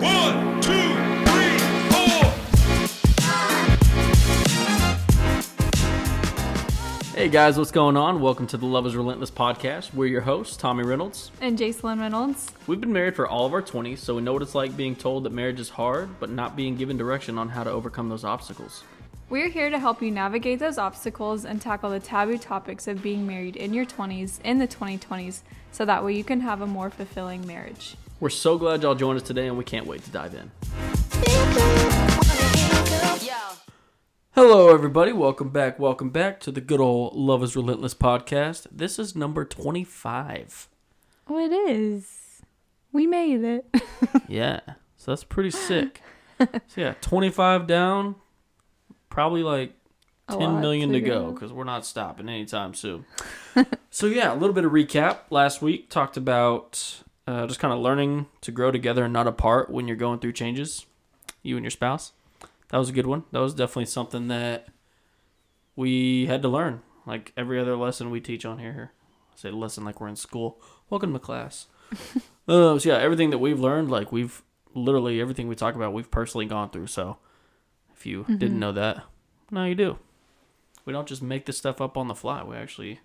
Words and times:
One, 0.00 0.60
two, 0.60 0.70
three, 1.26 1.58
four. 1.90 2.24
Hey 7.16 7.28
guys, 7.28 7.58
what's 7.58 7.72
going 7.72 7.96
on? 7.96 8.20
Welcome 8.20 8.46
to 8.46 8.56
the 8.56 8.66
Love 8.66 8.86
is 8.86 8.94
Relentless 8.94 9.32
podcast. 9.32 9.92
We're 9.92 10.06
your 10.06 10.20
hosts, 10.20 10.56
Tommy 10.56 10.84
Reynolds. 10.84 11.32
And 11.40 11.58
Jacelyn 11.58 11.98
Reynolds. 11.98 12.52
We've 12.68 12.80
been 12.80 12.92
married 12.92 13.16
for 13.16 13.26
all 13.26 13.44
of 13.44 13.52
our 13.52 13.60
20s, 13.60 13.98
so 13.98 14.14
we 14.14 14.22
know 14.22 14.32
what 14.32 14.42
it's 14.42 14.54
like 14.54 14.76
being 14.76 14.94
told 14.94 15.24
that 15.24 15.32
marriage 15.32 15.58
is 15.58 15.70
hard, 15.70 16.20
but 16.20 16.30
not 16.30 16.54
being 16.54 16.76
given 16.76 16.96
direction 16.96 17.36
on 17.36 17.48
how 17.48 17.64
to 17.64 17.70
overcome 17.70 18.08
those 18.08 18.22
obstacles. 18.22 18.84
We're 19.28 19.48
here 19.48 19.68
to 19.68 19.80
help 19.80 20.00
you 20.00 20.12
navigate 20.12 20.60
those 20.60 20.78
obstacles 20.78 21.44
and 21.44 21.60
tackle 21.60 21.90
the 21.90 21.98
taboo 21.98 22.38
topics 22.38 22.86
of 22.86 23.02
being 23.02 23.26
married 23.26 23.56
in 23.56 23.74
your 23.74 23.84
20s, 23.84 24.40
in 24.44 24.58
the 24.58 24.68
2020s, 24.68 25.40
so 25.72 25.84
that 25.84 26.04
way 26.04 26.14
you 26.14 26.22
can 26.22 26.42
have 26.42 26.60
a 26.60 26.68
more 26.68 26.88
fulfilling 26.88 27.44
marriage. 27.44 27.96
We're 28.20 28.30
so 28.30 28.58
glad 28.58 28.82
y'all 28.82 28.96
joined 28.96 29.20
us 29.20 29.26
today, 29.26 29.46
and 29.46 29.56
we 29.56 29.62
can't 29.62 29.86
wait 29.86 30.02
to 30.02 30.10
dive 30.10 30.34
in. 30.34 30.50
Hello, 34.32 34.74
everybody. 34.74 35.12
Welcome 35.12 35.50
back. 35.50 35.78
Welcome 35.78 36.10
back 36.10 36.40
to 36.40 36.50
the 36.50 36.60
good 36.60 36.80
old 36.80 37.14
Love 37.14 37.44
is 37.44 37.54
Relentless 37.54 37.94
podcast. 37.94 38.66
This 38.72 38.98
is 38.98 39.14
number 39.14 39.44
25. 39.44 40.68
Oh, 41.28 41.38
it 41.38 41.52
is. 41.52 42.42
We 42.90 43.06
made 43.06 43.44
it. 43.44 43.66
Yeah, 44.28 44.60
so 44.96 45.12
that's 45.12 45.24
pretty 45.24 45.50
sick. 45.50 46.02
So, 46.40 46.80
yeah, 46.80 46.94
25 47.00 47.66
down, 47.66 48.14
probably 49.10 49.42
like 49.42 49.74
ten 50.30 50.60
million 50.60 50.90
to 50.90 51.00
to 51.00 51.00
go 51.00 51.26
go. 51.26 51.32
because 51.32 51.52
we're 51.52 51.64
not 51.64 51.84
stopping 51.84 52.28
anytime 52.28 52.74
soon. 52.74 53.06
so 53.90 54.06
yeah, 54.06 54.32
a 54.32 54.36
little 54.36 54.54
bit 54.54 54.64
of 54.64 54.70
recap. 54.70 55.18
Last 55.30 55.62
week 55.62 55.90
talked 55.90 56.16
about 56.16 57.02
uh, 57.28 57.46
just 57.46 57.60
kind 57.60 57.74
of 57.74 57.80
learning 57.80 58.26
to 58.40 58.50
grow 58.50 58.70
together 58.70 59.04
and 59.04 59.12
not 59.12 59.26
apart 59.26 59.68
when 59.70 59.86
you're 59.86 59.96
going 59.96 60.18
through 60.18 60.32
changes, 60.32 60.86
you 61.42 61.56
and 61.56 61.64
your 61.64 61.70
spouse. 61.70 62.12
That 62.70 62.78
was 62.78 62.88
a 62.88 62.92
good 62.92 63.06
one. 63.06 63.24
That 63.32 63.40
was 63.40 63.54
definitely 63.54 63.86
something 63.86 64.28
that 64.28 64.68
we 65.76 66.26
had 66.26 66.42
to 66.42 66.48
learn. 66.48 66.82
Like 67.06 67.32
every 67.36 67.58
other 67.58 67.76
lesson 67.76 68.10
we 68.10 68.20
teach 68.20 68.44
on 68.44 68.58
here. 68.58 68.72
Here. 68.72 68.92
I 69.32 69.36
say 69.36 69.50
lesson 69.50 69.84
like 69.84 70.00
we're 70.00 70.08
in 70.08 70.16
school. 70.16 70.60
Welcome 70.90 71.12
to 71.12 71.18
class. 71.18 71.66
uh, 72.48 72.78
so 72.78 72.88
yeah, 72.88 72.96
everything 72.98 73.30
that 73.30 73.38
we've 73.38 73.60
learned, 73.60 73.90
like 73.90 74.12
we've 74.12 74.42
literally 74.74 75.20
everything 75.20 75.48
we 75.48 75.54
talk 75.54 75.74
about, 75.74 75.92
we've 75.92 76.10
personally 76.10 76.46
gone 76.46 76.70
through. 76.70 76.86
So 76.88 77.18
if 77.94 78.04
you 78.06 78.22
Mm-hmm. 78.24 78.36
didn't 78.36 78.58
know 78.60 78.72
that, 78.72 79.02
now 79.50 79.64
you 79.64 79.74
do. 79.74 79.98
We 80.84 80.92
don't 80.92 81.08
just 81.08 81.22
make 81.22 81.46
this 81.46 81.58
stuff 81.58 81.80
up 81.80 81.96
on 81.96 82.08
the 82.08 82.14
fly. 82.14 82.42
We 82.42 82.56
actually 82.56 83.00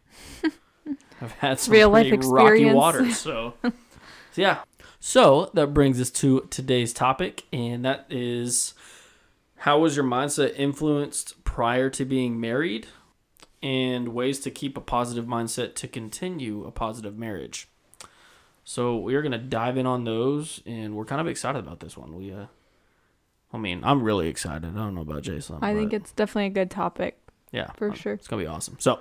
have 1.20 1.31
had 1.33 1.59
some 1.59 1.73
Real 1.73 1.89
life 1.89 2.14
rocky 2.23 2.72
waters. 2.72 3.17
So, 3.17 3.53
so 4.34 4.42
yeah. 4.42 4.64
So 5.00 5.52
that 5.53 5.73
brings 5.73 6.02
us 6.02 6.09
to 6.12 6.48
today's 6.50 6.92
topic, 6.92 7.44
and 7.53 7.86
that 7.86 8.06
is 8.09 8.73
how 9.58 9.80
was 9.80 9.95
your 9.95 10.06
mindset 10.06 10.58
influenced 10.58 11.44
prior 11.44 11.89
to 11.92 12.03
being 12.03 12.39
married, 12.39 12.88
and 13.61 14.09
ways 14.09 14.39
to 14.42 14.52
keep 14.52 14.76
a 14.76 14.81
positive 14.81 15.26
mindset 15.26 15.76
to 15.76 15.88
continue 15.88 16.66
a 16.66 16.72
positive 16.72 17.17
marriage. 17.17 17.67
So 18.64 18.98
we 18.98 19.14
are 19.16 19.22
gonna 19.22 19.38
dive 19.38 19.78
in 19.78 19.86
on 19.86 20.04
those, 20.04 20.61
and 20.66 20.95
we're 20.95 21.06
kind 21.06 21.22
of 21.22 21.28
excited 21.28 21.59
about 21.59 21.80
this 21.80 21.95
one. 21.95 22.16
We, 22.16 22.34
uh, 22.34 22.48
I 23.52 23.58
mean, 23.58 23.84
I'm 23.84 24.02
really 24.02 24.30
excited. 24.30 24.66
I 24.66 24.78
don't 24.78 24.95
know 24.95 25.02
about 25.02 25.22
Jason. 25.22 25.59
I 25.61 25.76
think 25.76 25.94
it's 25.94 26.11
definitely 26.11 26.48
a 26.48 26.50
good 26.50 26.72
topic. 26.72 27.20
yeah, 27.52 27.72
for 27.73 27.89
um, 27.89 27.94
sure. 27.94 28.14
It's 28.14 28.28
gonna 28.28 28.42
be 28.42 28.48
awesome. 28.48 28.78
So, 28.80 29.00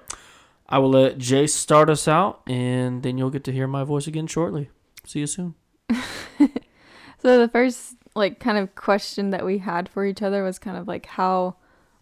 I 0.68 0.78
will 0.78 0.90
let 0.90 1.16
Jay 1.16 1.46
start 1.46 1.88
us 1.88 2.06
out, 2.06 2.42
and 2.46 3.02
then 3.02 3.16
you'll 3.18 3.30
get 3.30 3.44
to 3.44 3.52
hear 3.52 3.66
my 3.66 3.84
voice 3.84 4.06
again 4.06 4.26
shortly. 4.26 4.68
See 5.04 5.20
you 5.20 5.26
soon. 5.26 5.54
So 7.22 7.38
the 7.38 7.48
first 7.48 7.94
like 8.16 8.40
kind 8.40 8.58
of 8.58 8.74
question 8.74 9.30
that 9.30 9.46
we 9.46 9.58
had 9.58 9.88
for 9.88 10.04
each 10.04 10.22
other 10.22 10.42
was 10.42 10.58
kind 10.58 10.76
of 10.76 10.88
like 10.88 11.06
how 11.06 11.54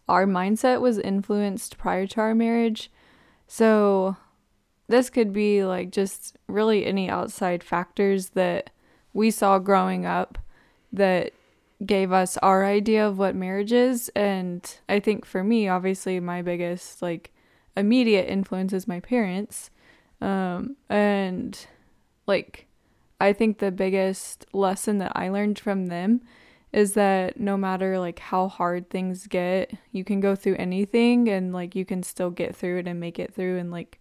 our 0.09 0.27
mindset 0.27 0.81
was 0.81 0.98
influenced 0.98 1.77
prior 1.77 2.07
to 2.07 2.20
our 2.20 2.34
marriage. 2.34 2.91
So 3.47 4.17
this 4.89 5.11
could 5.11 5.33
be 5.33 5.63
like 5.63 5.91
just 5.91 6.39
really 6.48 6.86
any 6.86 7.11
outside 7.11 7.63
factors 7.63 8.30
that 8.30 8.70
we 9.13 9.30
saw 9.30 9.58
growing 9.58 10.07
up 10.07 10.39
that 10.91 11.35
gave 11.85 12.13
us 12.13 12.39
our 12.39 12.64
idea 12.64 13.07
of 13.07 13.19
what 13.19 13.35
marriage 13.35 13.73
is 13.73 14.11
and 14.17 14.79
I 14.89 15.01
think 15.01 15.24
for 15.24 15.42
me 15.42 15.67
obviously 15.67 16.20
my 16.20 16.42
biggest 16.42 17.01
like 17.01 17.33
immediate 17.74 18.29
influence 18.29 18.74
is 18.74 18.86
my 18.86 19.01
parents 19.01 19.70
um 20.20 20.77
and 20.91 21.58
like 22.27 22.67
I 23.20 23.33
think 23.33 23.58
the 23.58 23.70
biggest 23.70 24.47
lesson 24.53 24.98
that 24.98 25.13
I 25.14 25.29
learned 25.29 25.58
from 25.58 25.86
them 25.86 26.23
is 26.73 26.95
that 26.95 27.39
no 27.39 27.57
matter 27.57 27.98
like 27.98 28.19
how 28.19 28.48
hard 28.48 28.89
things 28.91 29.27
get, 29.27 29.73
you 29.92 30.05
can 30.05 30.20
go 30.20 30.35
through 30.36 30.57
anything 30.57 31.29
and 31.29 31.53
like 31.53 31.75
you 31.75 31.85
can 31.85 32.03
still 32.03 32.30
get 32.30 32.55
through 32.55 32.79
it 32.79 32.86
and 32.86 33.01
make 33.01 33.19
it 33.19 33.35
through 33.35 33.59
and 33.59 33.70
like 33.70 33.98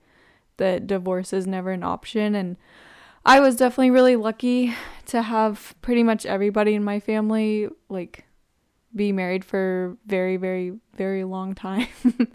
that 0.57 0.87
divorce 0.87 1.33
is 1.33 1.47
never 1.47 1.71
an 1.71 1.83
option 1.83 2.35
and 2.35 2.57
I 3.25 3.39
was 3.39 3.55
definitely 3.55 3.91
really 3.91 4.15
lucky 4.15 4.73
to 5.07 5.21
have 5.21 5.75
pretty 5.81 6.03
much 6.03 6.25
everybody 6.25 6.75
in 6.75 6.83
my 6.83 6.99
family 6.99 7.67
like 7.89 8.25
be 8.95 9.11
married 9.11 9.43
for 9.43 9.97
very 10.05 10.37
very 10.37 10.73
very 10.95 11.23
long 11.23 11.55
time. 11.55 11.87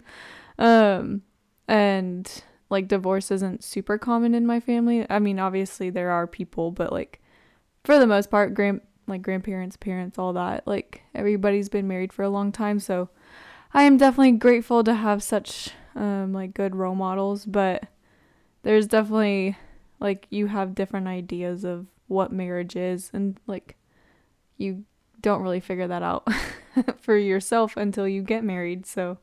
um 0.59 1.21
and 1.67 2.43
like 2.69 2.87
divorce 2.87 3.31
isn't 3.31 3.63
super 3.63 3.97
common 3.97 4.33
in 4.33 4.45
my 4.45 4.59
family. 4.59 5.05
I 5.09 5.19
mean, 5.19 5.39
obviously 5.39 5.89
there 5.89 6.11
are 6.11 6.27
people, 6.27 6.71
but 6.71 6.91
like 6.91 7.21
for 7.83 7.99
the 7.99 8.07
most 8.07 8.31
part, 8.31 8.53
grand 8.53 8.81
like 9.07 9.21
grandparents, 9.21 9.77
parents, 9.77 10.17
all 10.17 10.33
that, 10.33 10.65
like 10.65 11.03
everybody's 11.13 11.69
been 11.69 11.87
married 11.87 12.11
for 12.11 12.23
a 12.23 12.29
long 12.29 12.51
time, 12.51 12.79
so 12.79 13.09
I 13.73 13.83
am 13.83 13.97
definitely 13.97 14.33
grateful 14.33 14.83
to 14.83 14.95
have 14.95 15.21
such 15.21 15.71
um 15.95 16.33
like 16.33 16.53
good 16.53 16.75
role 16.75 16.95
models, 16.95 17.45
but 17.45 17.85
there's 18.63 18.87
definitely 18.87 19.57
like 19.99 20.27
you 20.29 20.47
have 20.47 20.75
different 20.75 21.07
ideas 21.07 21.63
of 21.63 21.85
what 22.07 22.31
marriage 22.31 22.75
is 22.75 23.09
and 23.13 23.39
like 23.47 23.75
you 24.57 24.83
don't 25.21 25.41
really 25.41 25.59
figure 25.59 25.87
that 25.87 26.03
out 26.03 26.27
for 26.99 27.17
yourself 27.17 27.77
until 27.77 28.07
you 28.07 28.21
get 28.21 28.43
married. 28.43 28.85
So 28.85 29.17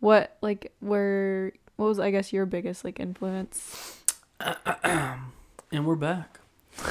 what 0.00 0.36
like 0.40 0.72
were 0.80 1.52
what 1.78 1.86
was 1.86 2.00
I 2.00 2.10
guess 2.10 2.32
your 2.32 2.44
biggest 2.44 2.84
like 2.84 3.00
influence? 3.00 4.02
And 5.70 5.86
we're 5.86 5.96
back. 5.96 6.40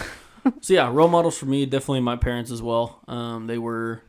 so 0.62 0.72
yeah, 0.74 0.88
role 0.92 1.08
models 1.08 1.36
for 1.36 1.48
me 1.48 1.66
definitely 1.66 2.02
my 2.02 2.16
parents 2.16 2.52
as 2.52 2.62
well. 2.62 3.02
Um, 3.08 3.48
they 3.48 3.58
were, 3.58 4.04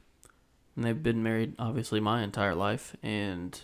and 0.76 0.84
they've 0.84 1.02
been 1.02 1.22
married 1.22 1.54
obviously 1.58 2.00
my 2.00 2.22
entire 2.22 2.54
life, 2.54 2.94
and 3.02 3.58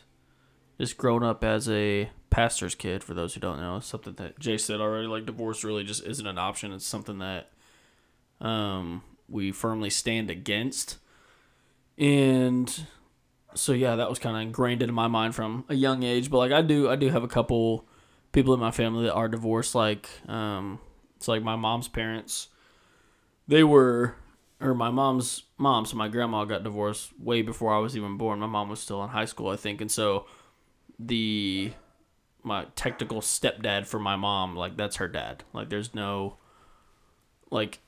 just 0.80 0.96
grown 0.96 1.22
up 1.22 1.44
as 1.44 1.68
a 1.68 2.08
pastor's 2.30 2.74
kid. 2.74 3.04
For 3.04 3.12
those 3.12 3.34
who 3.34 3.40
don't 3.40 3.60
know, 3.60 3.80
something 3.80 4.14
that 4.14 4.38
Jay 4.38 4.56
said 4.56 4.80
already. 4.80 5.06
Like 5.06 5.26
divorce 5.26 5.62
really 5.62 5.84
just 5.84 6.06
isn't 6.06 6.26
an 6.26 6.38
option. 6.38 6.72
It's 6.72 6.86
something 6.86 7.18
that 7.18 7.50
um, 8.40 9.02
we 9.28 9.52
firmly 9.52 9.90
stand 9.90 10.30
against, 10.30 10.96
and 11.98 12.86
so 13.54 13.72
yeah, 13.72 13.96
that 13.96 14.08
was 14.08 14.18
kind 14.18 14.36
of 14.36 14.42
ingrained 14.42 14.82
into 14.82 14.92
my 14.92 15.08
mind 15.08 15.34
from 15.34 15.64
a 15.68 15.74
young 15.74 16.02
age. 16.02 16.30
But 16.30 16.38
like 16.38 16.52
I 16.52 16.62
do, 16.62 16.90
I 16.90 16.96
do 16.96 17.08
have 17.08 17.22
a 17.22 17.28
couple 17.28 17.86
people 18.32 18.54
in 18.54 18.60
my 18.60 18.70
family 18.70 19.04
that 19.04 19.14
are 19.14 19.28
divorced. 19.28 19.74
Like 19.74 20.08
um, 20.28 20.78
it's 21.16 21.28
like 21.28 21.42
my 21.42 21.56
mom's 21.56 21.88
parents. 21.88 22.48
They 23.46 23.62
were, 23.62 24.14
or 24.60 24.74
my 24.74 24.90
mom's 24.90 25.44
mom. 25.58 25.86
So 25.86 25.96
my 25.96 26.08
grandma 26.08 26.44
got 26.44 26.64
divorced 26.64 27.12
way 27.18 27.42
before 27.42 27.74
I 27.74 27.78
was 27.78 27.96
even 27.96 28.16
born. 28.16 28.40
My 28.40 28.46
mom 28.46 28.68
was 28.68 28.80
still 28.80 29.02
in 29.02 29.10
high 29.10 29.26
school, 29.26 29.48
I 29.48 29.56
think, 29.56 29.80
and 29.80 29.90
so 29.90 30.26
the 30.98 31.72
my 32.42 32.66
technical 32.76 33.20
stepdad 33.20 33.86
for 33.86 33.98
my 33.98 34.16
mom, 34.16 34.54
like 34.54 34.76
that's 34.76 34.96
her 34.96 35.08
dad. 35.08 35.44
Like 35.52 35.70
there's 35.70 35.94
no 35.94 36.36
like 37.50 37.80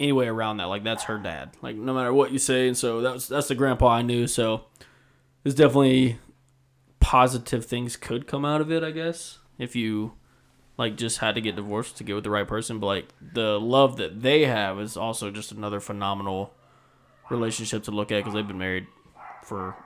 any 0.00 0.12
way 0.12 0.28
around 0.28 0.58
that. 0.58 0.66
Like 0.66 0.84
that's 0.84 1.04
her 1.04 1.18
dad. 1.18 1.50
Like 1.62 1.76
no 1.76 1.94
matter 1.94 2.12
what 2.12 2.32
you 2.32 2.38
say, 2.38 2.68
and 2.68 2.76
so 2.76 3.00
that's 3.00 3.26
that's 3.26 3.48
the 3.48 3.54
grandpa 3.54 3.88
I 3.88 4.02
knew. 4.02 4.26
So 4.26 4.64
there's 5.42 5.54
definitely 5.54 6.18
positive 7.00 7.64
things 7.64 7.96
could 7.96 8.26
come 8.26 8.44
out 8.44 8.60
of 8.60 8.70
it. 8.70 8.82
I 8.84 8.90
guess 8.90 9.38
if 9.58 9.74
you 9.74 10.12
like 10.76 10.96
just 10.96 11.18
had 11.18 11.34
to 11.34 11.40
get 11.40 11.56
divorced 11.56 11.96
to 11.96 12.04
get 12.04 12.14
with 12.14 12.24
the 12.24 12.30
right 12.30 12.46
person, 12.46 12.78
but 12.78 12.86
like 12.86 13.08
the 13.32 13.58
love 13.58 13.96
that 13.96 14.22
they 14.22 14.44
have 14.44 14.78
is 14.78 14.96
also 14.96 15.30
just 15.30 15.52
another 15.52 15.80
phenomenal 15.80 16.54
relationship 17.30 17.82
to 17.84 17.90
look 17.90 18.12
at 18.12 18.18
because 18.18 18.34
they've 18.34 18.46
been 18.46 18.58
married 18.58 18.86
for 19.42 19.76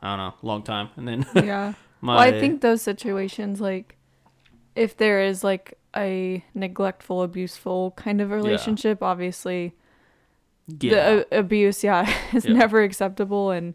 I 0.00 0.16
don't 0.16 0.18
know, 0.18 0.34
long 0.42 0.62
time, 0.62 0.90
and 0.96 1.08
then 1.08 1.26
Yeah. 1.34 1.72
my 2.00 2.14
well, 2.14 2.22
I 2.22 2.38
think 2.38 2.60
those 2.60 2.82
situations 2.82 3.60
like 3.60 3.95
if 4.76 4.96
there 4.96 5.20
is 5.22 5.42
like 5.42 5.78
a 5.96 6.44
neglectful, 6.54 7.22
abuseful 7.22 7.92
kind 7.92 8.20
of 8.20 8.30
relationship, 8.30 9.02
obviously 9.02 9.74
get 10.78 10.90
the 10.90 11.26
a- 11.32 11.38
abuse, 11.40 11.82
yeah, 11.84 12.08
is 12.34 12.44
Yeah. 12.44 12.52
never 12.54 12.82
acceptable 12.82 13.50
and 13.50 13.74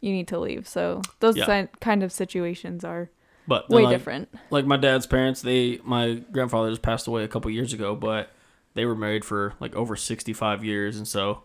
you 0.00 0.12
need 0.12 0.28
to 0.28 0.38
leave. 0.38 0.66
So 0.68 1.02
those 1.20 1.36
Yeah. 1.36 1.64
si- 1.64 1.68
kind 1.80 2.02
of 2.02 2.12
situations 2.12 2.84
are 2.84 3.10
but 3.46 3.68
way 3.70 3.82
like, 3.84 3.94
different. 3.96 4.28
like 4.50 4.66
my 4.66 4.76
dad's 4.76 5.06
parents 5.06 5.40
they 5.42 5.80
my 5.82 6.22
grandfather 6.32 6.68
just 6.70 6.82
passed 6.82 7.06
away 7.06 7.24
a 7.24 7.28
couple 7.28 7.50
years 7.50 7.72
ago 7.72 7.96
but 7.96 8.30
they 8.74 8.84
were 8.84 8.94
married 8.94 9.24
for 9.24 9.54
like 9.58 9.74
over 9.74 9.96
65 9.96 10.62
years, 10.64 10.96
and 10.98 11.08
so 11.08 11.42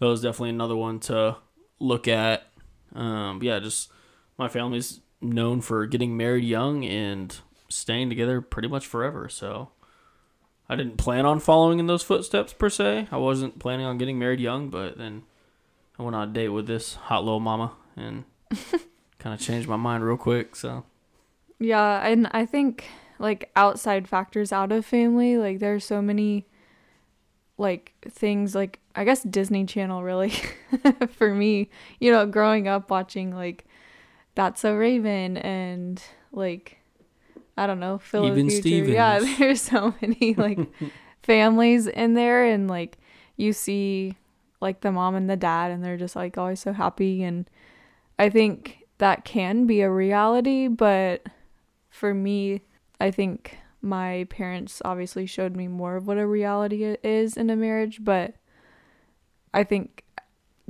that 0.00 0.06
was 0.06 0.22
definitely 0.22 0.50
another 0.50 0.74
one 0.74 0.98
to 1.00 1.36
look 1.78 2.08
at. 2.08 2.48
Um, 2.94 3.40
yeah, 3.42 3.60
just 3.60 3.92
my 4.38 4.48
family's 4.48 5.00
known 5.20 5.60
for 5.60 5.86
getting 5.86 6.16
married 6.16 6.42
young 6.44 6.84
and 6.84 7.38
staying 7.74 8.08
together 8.08 8.40
pretty 8.40 8.68
much 8.68 8.86
forever. 8.86 9.28
So 9.28 9.70
I 10.68 10.76
didn't 10.76 10.96
plan 10.96 11.26
on 11.26 11.40
following 11.40 11.78
in 11.78 11.86
those 11.86 12.02
footsteps 12.02 12.52
per 12.52 12.70
se. 12.70 13.08
I 13.10 13.16
wasn't 13.16 13.58
planning 13.58 13.86
on 13.86 13.98
getting 13.98 14.18
married 14.18 14.40
young, 14.40 14.70
but 14.70 14.96
then 14.96 15.24
I 15.98 16.02
went 16.02 16.16
on 16.16 16.28
a 16.28 16.32
date 16.32 16.48
with 16.48 16.66
this 16.66 16.94
hot 16.94 17.24
little 17.24 17.40
mama 17.40 17.72
and 17.96 18.24
kind 19.18 19.34
of 19.34 19.40
changed 19.40 19.68
my 19.68 19.76
mind 19.76 20.04
real 20.04 20.16
quick. 20.16 20.56
So 20.56 20.84
Yeah, 21.58 22.06
and 22.06 22.28
I 22.32 22.46
think 22.46 22.86
like 23.18 23.50
outside 23.56 24.08
factors 24.08 24.52
out 24.52 24.72
of 24.72 24.86
family, 24.86 25.36
like 25.36 25.58
there's 25.58 25.84
so 25.84 26.00
many 26.00 26.46
like 27.56 27.92
things 28.08 28.54
like 28.54 28.80
I 28.96 29.04
guess 29.04 29.22
Disney 29.22 29.66
Channel 29.66 30.02
really 30.02 30.32
for 31.10 31.34
me, 31.34 31.68
you 32.00 32.10
know, 32.10 32.26
growing 32.26 32.68
up 32.68 32.90
watching 32.90 33.34
like 33.34 33.64
That's 34.34 34.60
So 34.62 34.74
Raven 34.74 35.36
and 35.36 36.02
like 36.32 36.78
I 37.56 37.66
don't 37.66 37.80
know, 37.80 37.98
Phil 37.98 38.26
of 38.26 38.34
the 38.34 38.48
Future. 38.48 38.90
Yeah, 38.90 39.20
there's 39.38 39.60
so 39.60 39.94
many 40.00 40.34
like 40.34 40.58
families 41.22 41.86
in 41.86 42.14
there 42.14 42.44
and 42.44 42.68
like 42.68 42.98
you 43.36 43.52
see 43.52 44.16
like 44.60 44.80
the 44.80 44.92
mom 44.92 45.14
and 45.14 45.28
the 45.28 45.36
dad 45.36 45.70
and 45.70 45.84
they're 45.84 45.96
just 45.96 46.16
like 46.16 46.38
always 46.38 46.60
so 46.60 46.72
happy 46.72 47.22
and 47.22 47.48
I 48.18 48.30
think 48.30 48.86
that 48.98 49.24
can 49.24 49.66
be 49.66 49.80
a 49.80 49.90
reality, 49.90 50.68
but 50.68 51.26
for 51.90 52.14
me, 52.14 52.62
I 53.00 53.10
think 53.10 53.58
my 53.82 54.26
parents 54.30 54.80
obviously 54.84 55.26
showed 55.26 55.56
me 55.56 55.68
more 55.68 55.96
of 55.96 56.06
what 56.06 56.16
a 56.16 56.26
reality 56.26 56.96
is 57.02 57.36
in 57.36 57.50
a 57.50 57.56
marriage, 57.56 58.02
but 58.02 58.34
I 59.52 59.64
think 59.64 60.04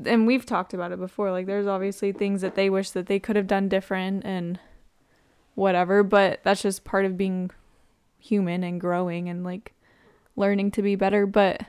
and 0.05 0.27
we've 0.27 0.45
talked 0.45 0.75
about 0.75 0.93
it 0.93 0.99
before, 0.99 1.31
like 1.31 1.47
there's 1.47 1.67
obviously 1.67 2.13
things 2.13 2.41
that 2.41 2.57
they 2.57 2.69
wish 2.69 2.91
that 2.91 3.07
they 3.07 3.21
could 3.21 3.37
have 3.37 3.47
done 3.47 3.69
different 3.69 4.25
and 4.25 4.59
whatever, 5.55 6.03
but 6.03 6.41
that's 6.45 6.63
just 6.63 6.85
part 6.85 7.05
of 7.05 7.17
being 7.17 7.51
human 8.19 8.65
and 8.65 8.81
growing 8.81 9.29
and 9.29 9.45
like 9.45 9.73
learning 10.37 10.71
to 10.73 10.83
be 10.83 10.97
better, 10.97 11.27
but 11.27 11.63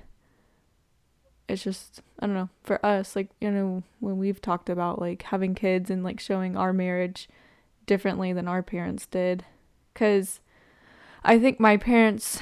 it's 1.47 1.63
just 1.63 2.01
I 2.19 2.25
don't 2.25 2.35
know, 2.35 2.49
for 2.63 2.83
us, 2.85 3.15
like, 3.15 3.29
you 3.41 3.51
know, 3.51 3.83
when 3.99 4.17
we've 4.17 4.41
talked 4.41 4.69
about 4.69 4.99
like 4.99 5.23
having 5.23 5.53
kids 5.53 5.89
and 5.89 6.03
like 6.03 6.19
showing 6.19 6.55
our 6.55 6.71
marriage 6.71 7.27
differently 7.85 8.31
than 8.33 8.47
our 8.47 8.63
parents 8.63 9.05
did. 9.05 9.43
Cause 9.93 10.39
I 11.23 11.39
think 11.39 11.59
my 11.59 11.77
parents 11.77 12.39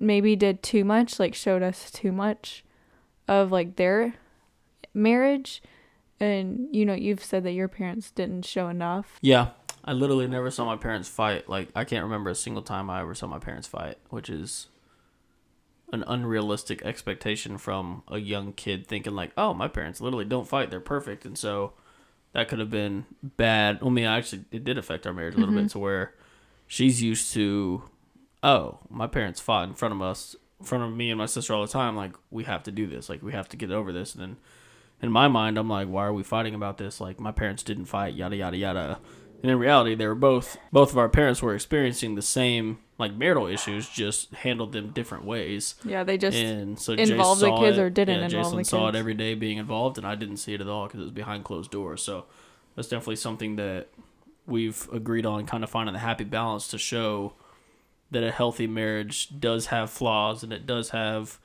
maybe 0.00 0.34
did 0.34 0.62
too 0.62 0.84
much, 0.84 1.18
like 1.18 1.34
showed 1.34 1.62
us 1.62 1.90
too 1.90 2.10
much 2.10 2.64
of 3.28 3.52
like 3.52 3.76
their 3.76 4.14
marriage. 4.94 5.62
And 6.18 6.68
you 6.74 6.86
know, 6.86 6.94
you've 6.94 7.22
said 7.24 7.44
that 7.44 7.52
your 7.52 7.68
parents 7.68 8.10
didn't 8.10 8.46
show 8.46 8.68
enough. 8.68 9.18
yeah, 9.20 9.48
I 9.86 9.92
literally 9.92 10.26
never 10.26 10.50
saw 10.50 10.64
my 10.64 10.76
parents 10.76 11.08
fight. 11.08 11.48
Like 11.48 11.68
I 11.74 11.84
can't 11.84 12.04
remember 12.04 12.30
a 12.30 12.34
single 12.34 12.62
time 12.62 12.90
I 12.90 13.00
ever 13.00 13.14
saw 13.14 13.26
my 13.26 13.38
parents 13.38 13.68
fight, 13.68 13.98
which 14.10 14.28
is 14.28 14.68
an 15.92 16.04
unrealistic 16.06 16.82
expectation 16.84 17.56
from 17.58 18.02
a 18.08 18.18
young 18.18 18.52
kid 18.52 18.86
thinking 18.86 19.14
like, 19.14 19.32
"Oh, 19.36 19.54
my 19.54 19.68
parents 19.68 20.00
literally 20.00 20.24
don't 20.24 20.48
fight; 20.48 20.70
they're 20.70 20.80
perfect," 20.80 21.24
and 21.24 21.38
so 21.38 21.72
that 22.32 22.48
could 22.48 22.58
have 22.58 22.70
been 22.70 23.06
bad. 23.22 23.78
I 23.80 23.88
mean, 23.88 24.04
actually, 24.04 24.44
it 24.50 24.64
did 24.64 24.76
affect 24.76 25.06
our 25.06 25.12
marriage 25.12 25.34
a 25.34 25.38
little 25.38 25.54
bit 25.54 25.66
mm-hmm. 25.66 25.68
to 25.68 25.78
where 25.78 26.14
she's 26.66 27.00
used 27.00 27.32
to, 27.34 27.84
"Oh, 28.42 28.80
my 28.90 29.06
parents 29.06 29.40
fought 29.40 29.68
in 29.68 29.74
front 29.74 29.94
of 29.94 30.02
us, 30.02 30.34
in 30.58 30.66
front 30.66 30.82
of 30.82 30.96
me 30.96 31.10
and 31.10 31.18
my 31.18 31.26
sister 31.26 31.54
all 31.54 31.62
the 31.62 31.72
time. 31.72 31.94
Like 31.94 32.16
we 32.30 32.42
have 32.44 32.64
to 32.64 32.72
do 32.72 32.88
this. 32.88 33.08
Like 33.08 33.22
we 33.22 33.32
have 33.32 33.48
to 33.50 33.56
get 33.56 33.70
over 33.70 33.92
this." 33.92 34.14
And 34.14 34.22
then 34.22 34.36
in 35.00 35.12
my 35.12 35.28
mind, 35.28 35.58
I'm 35.58 35.68
like, 35.68 35.86
"Why 35.86 36.06
are 36.06 36.12
we 36.12 36.24
fighting 36.24 36.56
about 36.56 36.78
this? 36.78 37.00
Like 37.00 37.20
my 37.20 37.30
parents 37.30 37.62
didn't 37.62 37.84
fight, 37.84 38.14
yada 38.14 38.34
yada 38.34 38.56
yada." 38.56 38.98
And 39.42 39.50
in 39.50 39.58
reality, 39.58 39.94
they 39.94 40.06
were 40.06 40.14
both 40.14 40.56
both 40.72 40.90
of 40.90 40.98
our 40.98 41.08
parents 41.08 41.42
were 41.42 41.54
experiencing 41.54 42.14
the 42.14 42.22
same 42.22 42.78
like 42.98 43.14
marital 43.14 43.46
issues, 43.46 43.88
just 43.88 44.32
handled 44.34 44.72
them 44.72 44.90
different 44.90 45.24
ways. 45.24 45.74
Yeah, 45.84 46.02
they 46.02 46.16
just 46.16 46.36
and 46.36 46.78
so 46.78 46.94
involved 46.94 47.40
Jace 47.40 47.44
the 47.44 47.48
saw 47.48 47.60
kids 47.60 47.78
it. 47.78 47.82
or 47.82 47.90
didn't 47.90 48.18
yeah, 48.18 48.24
involve 48.24 48.44
Jason 48.44 48.58
the 48.58 48.64
saw 48.64 48.86
kids. 48.86 48.96
it 48.96 48.98
every 48.98 49.14
day 49.14 49.34
being 49.34 49.58
involved, 49.58 49.98
and 49.98 50.06
I 50.06 50.14
didn't 50.14 50.38
see 50.38 50.54
it 50.54 50.60
at 50.60 50.68
all 50.68 50.86
because 50.86 51.00
it 51.00 51.04
was 51.04 51.12
behind 51.12 51.44
closed 51.44 51.70
doors. 51.70 52.02
So 52.02 52.24
that's 52.74 52.88
definitely 52.88 53.16
something 53.16 53.56
that 53.56 53.88
we've 54.46 54.88
agreed 54.92 55.26
on, 55.26 55.46
kind 55.46 55.64
of 55.64 55.70
finding 55.70 55.92
the 55.92 55.98
happy 55.98 56.24
balance 56.24 56.68
to 56.68 56.78
show 56.78 57.34
that 58.10 58.22
a 58.22 58.30
healthy 58.30 58.66
marriage 58.66 59.40
does 59.40 59.66
have 59.66 59.90
flaws 59.90 60.42
and 60.42 60.52
it 60.52 60.64
does 60.66 60.90
have 60.90 61.38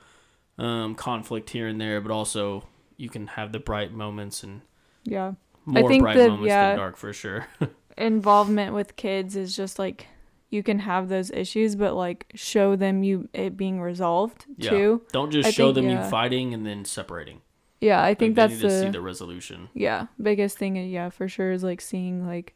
um, 0.58 0.94
conflict 0.94 1.50
here 1.50 1.66
and 1.66 1.80
there, 1.80 2.00
but 2.00 2.12
also 2.12 2.64
you 2.96 3.08
can 3.08 3.26
have 3.26 3.52
the 3.52 3.58
bright 3.58 3.92
moments 3.92 4.42
and 4.44 4.62
yeah. 5.04 5.32
more 5.64 5.88
think 5.88 6.02
bright 6.02 6.16
that- 6.16 6.28
moments 6.28 6.48
yeah. 6.48 6.68
than 6.68 6.78
dark 6.78 6.96
for 6.96 7.12
sure. 7.12 7.46
involvement 7.98 8.74
with 8.74 8.96
kids 8.96 9.36
is 9.36 9.54
just 9.56 9.78
like 9.78 10.06
you 10.50 10.62
can 10.62 10.80
have 10.80 11.08
those 11.08 11.30
issues 11.30 11.74
but 11.76 11.94
like 11.94 12.30
show 12.34 12.76
them 12.76 13.02
you 13.02 13.28
it 13.32 13.56
being 13.56 13.80
resolved 13.80 14.44
Yeah. 14.56 14.70
too 14.70 15.02
Don't 15.12 15.30
just 15.30 15.46
I 15.48 15.50
show 15.50 15.66
think, 15.72 15.74
them 15.76 15.88
yeah. 15.90 16.04
you 16.04 16.10
fighting 16.10 16.52
and 16.54 16.66
then 16.66 16.84
separating. 16.84 17.40
yeah 17.80 18.02
i 18.02 18.14
think 18.14 18.36
Like, 18.36 18.50
that's 18.50 18.60
they 18.62 18.68
need 18.68 18.74
to 18.74 18.80
see 18.80 18.86
the 18.86 18.92
the 18.92 19.00
resolution. 19.00 19.68
yeah 19.74 20.06
biggest 20.20 20.58
thing 20.58 20.78
uh, 20.78 20.82
yeah 20.82 21.08
for 21.10 21.28
sure 21.28 21.52
is 21.52 21.62
like 21.62 21.80
seeing 21.80 22.26
like 22.26 22.54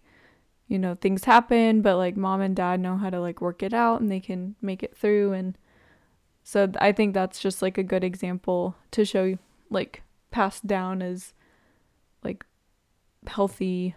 you 0.69 0.79
know 0.79 0.95
things 1.01 1.25
happen 1.25 1.81
but 1.83 1.97
like 1.97 2.17
mom 2.17 2.41
and 2.41 2.57
dad 2.57 2.81
know 2.81 2.97
how 2.97 3.11
to 3.11 3.21
like 3.21 3.41
work 3.41 3.63
it 3.63 3.73
out 3.75 4.01
and 4.01 4.11
they 4.11 4.21
can 4.21 4.55
make 4.61 4.83
it 4.83 4.97
through 4.97 5.33
and 5.33 5.57
so 6.45 6.71
i 6.81 6.93
think 6.93 7.15
that's 7.15 7.39
just 7.41 7.63
like 7.63 7.79
a 7.79 7.83
good 7.83 8.03
example 8.05 8.75
to 8.91 9.05
show 9.05 9.25
you 9.25 9.39
like 9.71 10.03
passed 10.31 10.67
down 10.67 11.01
as 11.03 11.33
like 12.25 12.45
healthy 13.27 13.95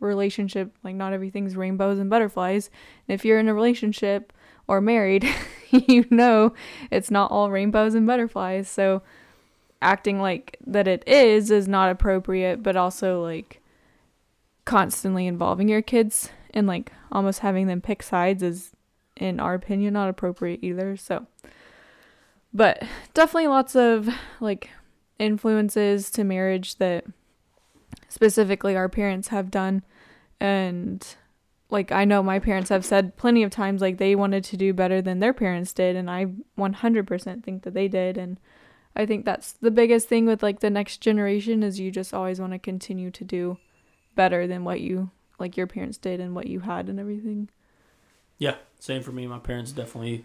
relationship 0.00 0.74
like 0.82 0.94
not 0.94 1.12
everything's 1.12 1.56
rainbows 1.56 1.98
and 1.98 2.10
butterflies. 2.10 2.70
And 3.06 3.14
if 3.14 3.24
you're 3.24 3.38
in 3.38 3.48
a 3.48 3.54
relationship 3.54 4.32
or 4.66 4.80
married 4.80 5.28
you 5.70 6.06
know 6.10 6.54
it's 6.90 7.10
not 7.10 7.30
all 7.30 7.50
rainbows 7.50 7.94
and 7.94 8.06
butterflies. 8.06 8.68
So 8.68 9.02
acting 9.82 10.20
like 10.20 10.56
that 10.66 10.88
it 10.88 11.06
is 11.06 11.50
is 11.50 11.68
not 11.68 11.90
appropriate 11.90 12.62
but 12.62 12.76
also 12.76 13.22
like 13.22 13.60
constantly 14.64 15.26
involving 15.26 15.68
your 15.68 15.82
kids 15.82 16.30
and 16.52 16.66
like 16.66 16.92
almost 17.10 17.40
having 17.40 17.66
them 17.66 17.80
pick 17.80 18.02
sides 18.02 18.42
is 18.42 18.72
in 19.16 19.40
our 19.40 19.54
opinion 19.54 19.94
not 19.94 20.08
appropriate 20.08 20.60
either. 20.62 20.96
So 20.96 21.26
but 22.52 22.82
definitely 23.14 23.48
lots 23.48 23.76
of 23.76 24.08
like 24.40 24.70
influences 25.18 26.10
to 26.10 26.24
marriage 26.24 26.76
that 26.76 27.04
specifically 28.10 28.76
our 28.76 28.88
parents 28.88 29.28
have 29.28 29.50
done 29.50 29.82
and 30.40 31.16
like 31.70 31.92
I 31.92 32.04
know 32.04 32.22
my 32.22 32.40
parents 32.40 32.68
have 32.68 32.84
said 32.84 33.16
plenty 33.16 33.44
of 33.44 33.50
times 33.50 33.80
like 33.80 33.98
they 33.98 34.16
wanted 34.16 34.42
to 34.44 34.56
do 34.56 34.74
better 34.74 35.00
than 35.00 35.20
their 35.20 35.32
parents 35.32 35.72
did 35.72 35.96
and 35.96 36.10
I 36.10 36.26
100% 36.58 37.44
think 37.44 37.62
that 37.62 37.72
they 37.72 37.88
did 37.88 38.18
and 38.18 38.38
I 38.96 39.06
think 39.06 39.24
that's 39.24 39.52
the 39.52 39.70
biggest 39.70 40.08
thing 40.08 40.26
with 40.26 40.42
like 40.42 40.58
the 40.58 40.70
next 40.70 40.98
generation 40.98 41.62
is 41.62 41.78
you 41.78 41.92
just 41.92 42.12
always 42.12 42.40
want 42.40 42.52
to 42.52 42.58
continue 42.58 43.12
to 43.12 43.24
do 43.24 43.58
better 44.16 44.48
than 44.48 44.64
what 44.64 44.80
you 44.80 45.10
like 45.38 45.56
your 45.56 45.68
parents 45.68 45.96
did 45.96 46.20
and 46.20 46.34
what 46.34 46.48
you 46.48 46.60
had 46.60 46.88
and 46.88 46.98
everything. 46.98 47.48
Yeah, 48.38 48.56
same 48.80 49.02
for 49.02 49.12
me. 49.12 49.28
My 49.28 49.38
parents 49.38 49.70
definitely 49.70 50.24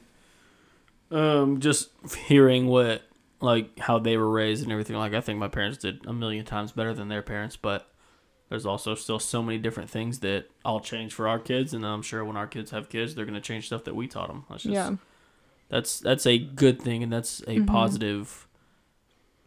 um 1.12 1.60
just 1.60 1.92
hearing 2.26 2.66
what 2.66 3.04
like 3.46 3.80
how 3.80 4.00
they 4.00 4.18
were 4.18 4.30
raised 4.30 4.64
and 4.64 4.72
everything 4.72 4.96
like 4.98 5.14
I 5.14 5.22
think 5.22 5.40
my 5.40 5.48
parents 5.48 5.78
did 5.78 6.06
a 6.06 6.14
million 6.14 6.44
times 6.46 6.72
better 6.74 6.94
than 6.94 7.08
their 7.08 7.22
parents, 7.22 7.56
but 7.56 7.90
there's 8.50 8.66
also 8.66 8.94
still 8.96 9.20
so 9.20 9.42
many 9.42 9.58
different 9.58 9.90
things 9.90 10.20
that 10.20 10.46
I'll 10.64 10.80
change 10.80 11.14
for 11.14 11.28
our 11.28 11.40
kids 11.40 11.74
and 11.74 11.86
I'm 11.86 12.02
sure 12.02 12.24
when 12.26 12.38
our 12.38 12.46
kids 12.48 12.72
have 12.72 12.90
kids 12.90 13.16
they're 13.16 13.26
going 13.26 13.34
to 13.36 13.42
change 13.42 13.68
stuff 13.68 13.84
that 13.86 13.96
we 13.96 14.08
taught 14.08 14.28
them. 14.28 14.46
That's 14.50 14.64
just 14.64 14.74
yeah. 14.74 14.96
that's 15.70 16.00
that's 16.00 16.26
a 16.26 16.38
good 16.38 16.82
thing 16.82 17.02
and 17.04 17.12
that's 17.14 17.40
a 17.48 17.60
Mhm. 17.60 17.68
positive 17.68 18.48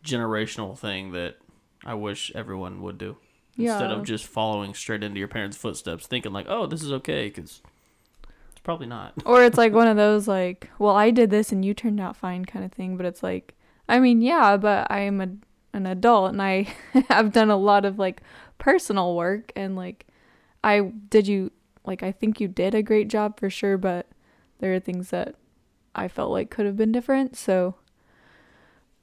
generational 0.05 0.76
thing 0.78 1.12
that 1.12 1.37
I 1.85 1.95
wish 1.95 2.33
everyone 2.35 2.81
would 2.83 2.99
do 2.99 3.17
instead 3.57 3.90
of 3.90 4.05
just 4.05 4.25
following 4.26 4.73
straight 4.75 5.02
into 5.02 5.19
your 5.19 5.28
parents' 5.28 5.57
footsteps 5.57 6.07
thinking 6.07 6.33
like, 6.33 6.47
"Oh, 6.49 6.67
this 6.67 6.83
is 6.83 6.93
okay" 6.93 7.28
cuz 7.31 7.61
it's 8.50 8.61
probably 8.62 8.87
not. 8.87 9.14
or 9.25 9.43
it's 9.45 9.59
like 9.59 9.73
one 9.73 9.88
of 9.88 9.97
those 9.97 10.28
like, 10.28 10.71
well, 10.78 10.95
I 10.97 11.11
did 11.11 11.31
this 11.31 11.50
and 11.52 11.64
you 11.64 11.75
turned 11.75 12.00
out 12.00 12.17
fine 12.17 12.45
kind 12.45 12.64
of 12.64 12.73
thing, 12.73 12.97
but 12.97 13.07
it's 13.07 13.23
like 13.23 13.55
I 13.88 14.00
mean, 14.00 14.21
yeah, 14.21 14.57
but 14.57 14.87
I 14.90 15.00
am 15.00 15.21
a 15.21 15.28
an 15.73 15.87
adult 15.87 16.30
and 16.30 16.42
I 16.42 16.66
have 17.09 17.33
done 17.33 17.50
a 17.50 17.57
lot 17.57 17.85
of 17.85 17.99
like 17.99 18.23
personal 18.59 19.14
work 19.14 19.52
and 19.54 19.76
like 19.76 20.07
I 20.64 20.80
did 20.80 21.28
you 21.28 21.52
like 21.85 22.02
I 22.02 22.12
think 22.12 22.40
you 22.40 22.49
did 22.49 22.75
a 22.75 22.83
great 22.83 23.09
job 23.09 23.38
for 23.38 23.49
sure, 23.49 23.78
but 23.78 24.07
there 24.59 24.75
are 24.75 24.80
things 24.80 25.11
that 25.11 25.35
I 25.95 26.09
felt 26.09 26.30
like 26.30 26.50
could 26.50 26.66
have 26.66 26.76
been 26.76 26.92
different. 26.92 27.37
So 27.37 27.76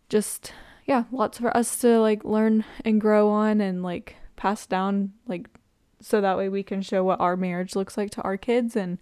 just 0.10 0.54
yeah, 0.86 1.06
lots 1.12 1.40
for 1.40 1.56
us 1.56 1.78
to 1.80 2.00
like 2.00 2.24
learn 2.24 2.64
and 2.84 3.02
grow 3.02 3.30
on 3.30 3.62
and 3.62 3.82
like 3.82 4.18
pass 4.36 4.66
down 4.66 5.14
like 5.28 5.50
so 6.02 6.22
that 6.22 6.38
way 6.38 6.50
we 6.50 6.62
can 6.62 6.82
show 6.82 7.04
what 7.04 7.20
our 7.20 7.36
marriage 7.36 7.76
looks 7.76 7.98
like 7.98 8.12
to 8.12 8.22
our 8.22 8.38
kids 8.38 8.76
and 8.76 9.00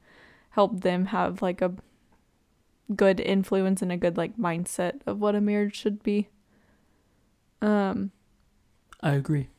help 0.51 0.81
them 0.81 1.07
have 1.07 1.41
like 1.41 1.61
a 1.61 1.73
good 2.95 3.19
influence 3.19 3.81
and 3.81 3.91
a 3.91 3.97
good 3.97 4.17
like 4.17 4.37
mindset 4.37 5.01
of 5.05 5.19
what 5.19 5.35
a 5.35 5.41
marriage 5.41 5.75
should 5.75 6.03
be. 6.03 6.29
Um 7.61 8.11
I 9.01 9.11
agree. 9.13 9.49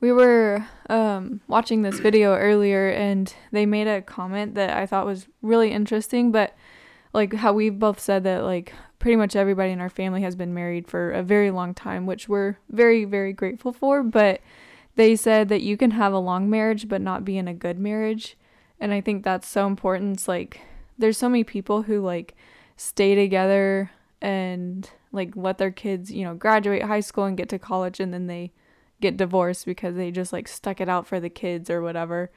we 0.00 0.12
were 0.12 0.66
um, 0.90 1.40
watching 1.46 1.82
this 1.82 2.00
video 2.00 2.34
earlier 2.34 2.90
and 2.90 3.32
they 3.52 3.64
made 3.64 3.86
a 3.86 4.02
comment 4.02 4.56
that 4.56 4.76
I 4.76 4.84
thought 4.84 5.06
was 5.06 5.28
really 5.40 5.70
interesting, 5.70 6.32
but 6.32 6.54
like 7.12 7.32
how 7.34 7.52
we've 7.52 7.78
both 7.78 8.00
said 8.00 8.24
that 8.24 8.42
like 8.42 8.72
pretty 8.98 9.16
much 9.16 9.36
everybody 9.36 9.70
in 9.70 9.80
our 9.80 9.88
family 9.88 10.22
has 10.22 10.34
been 10.34 10.52
married 10.52 10.88
for 10.88 11.12
a 11.12 11.22
very 11.22 11.50
long 11.50 11.72
time, 11.72 12.04
which 12.04 12.28
we're 12.28 12.56
very, 12.70 13.04
very 13.04 13.32
grateful 13.32 13.72
for. 13.72 14.02
But 14.02 14.40
they 14.96 15.14
said 15.14 15.48
that 15.48 15.62
you 15.62 15.76
can 15.76 15.92
have 15.92 16.12
a 16.12 16.18
long 16.18 16.50
marriage 16.50 16.88
but 16.88 17.00
not 17.00 17.24
be 17.24 17.38
in 17.38 17.46
a 17.46 17.54
good 17.54 17.78
marriage. 17.78 18.36
And 18.80 18.92
I 18.92 19.00
think 19.00 19.22
that's 19.22 19.46
so 19.46 19.66
important. 19.66 20.14
It's 20.14 20.28
like 20.28 20.60
there's 20.98 21.18
so 21.18 21.28
many 21.28 21.44
people 21.44 21.82
who 21.82 22.00
like 22.00 22.34
stay 22.76 23.14
together 23.14 23.90
and 24.20 24.90
like 25.12 25.36
let 25.36 25.58
their 25.58 25.70
kids, 25.70 26.10
you 26.10 26.24
know, 26.24 26.34
graduate 26.34 26.82
high 26.82 27.00
school 27.00 27.24
and 27.24 27.36
get 27.36 27.48
to 27.50 27.58
college 27.58 28.00
and 28.00 28.12
then 28.12 28.26
they 28.26 28.52
get 29.00 29.16
divorced 29.16 29.66
because 29.66 29.96
they 29.96 30.10
just 30.10 30.32
like 30.32 30.48
stuck 30.48 30.80
it 30.80 30.88
out 30.88 31.06
for 31.06 31.20
the 31.20 31.30
kids 31.30 31.68
or 31.70 31.82
whatever. 31.82 32.30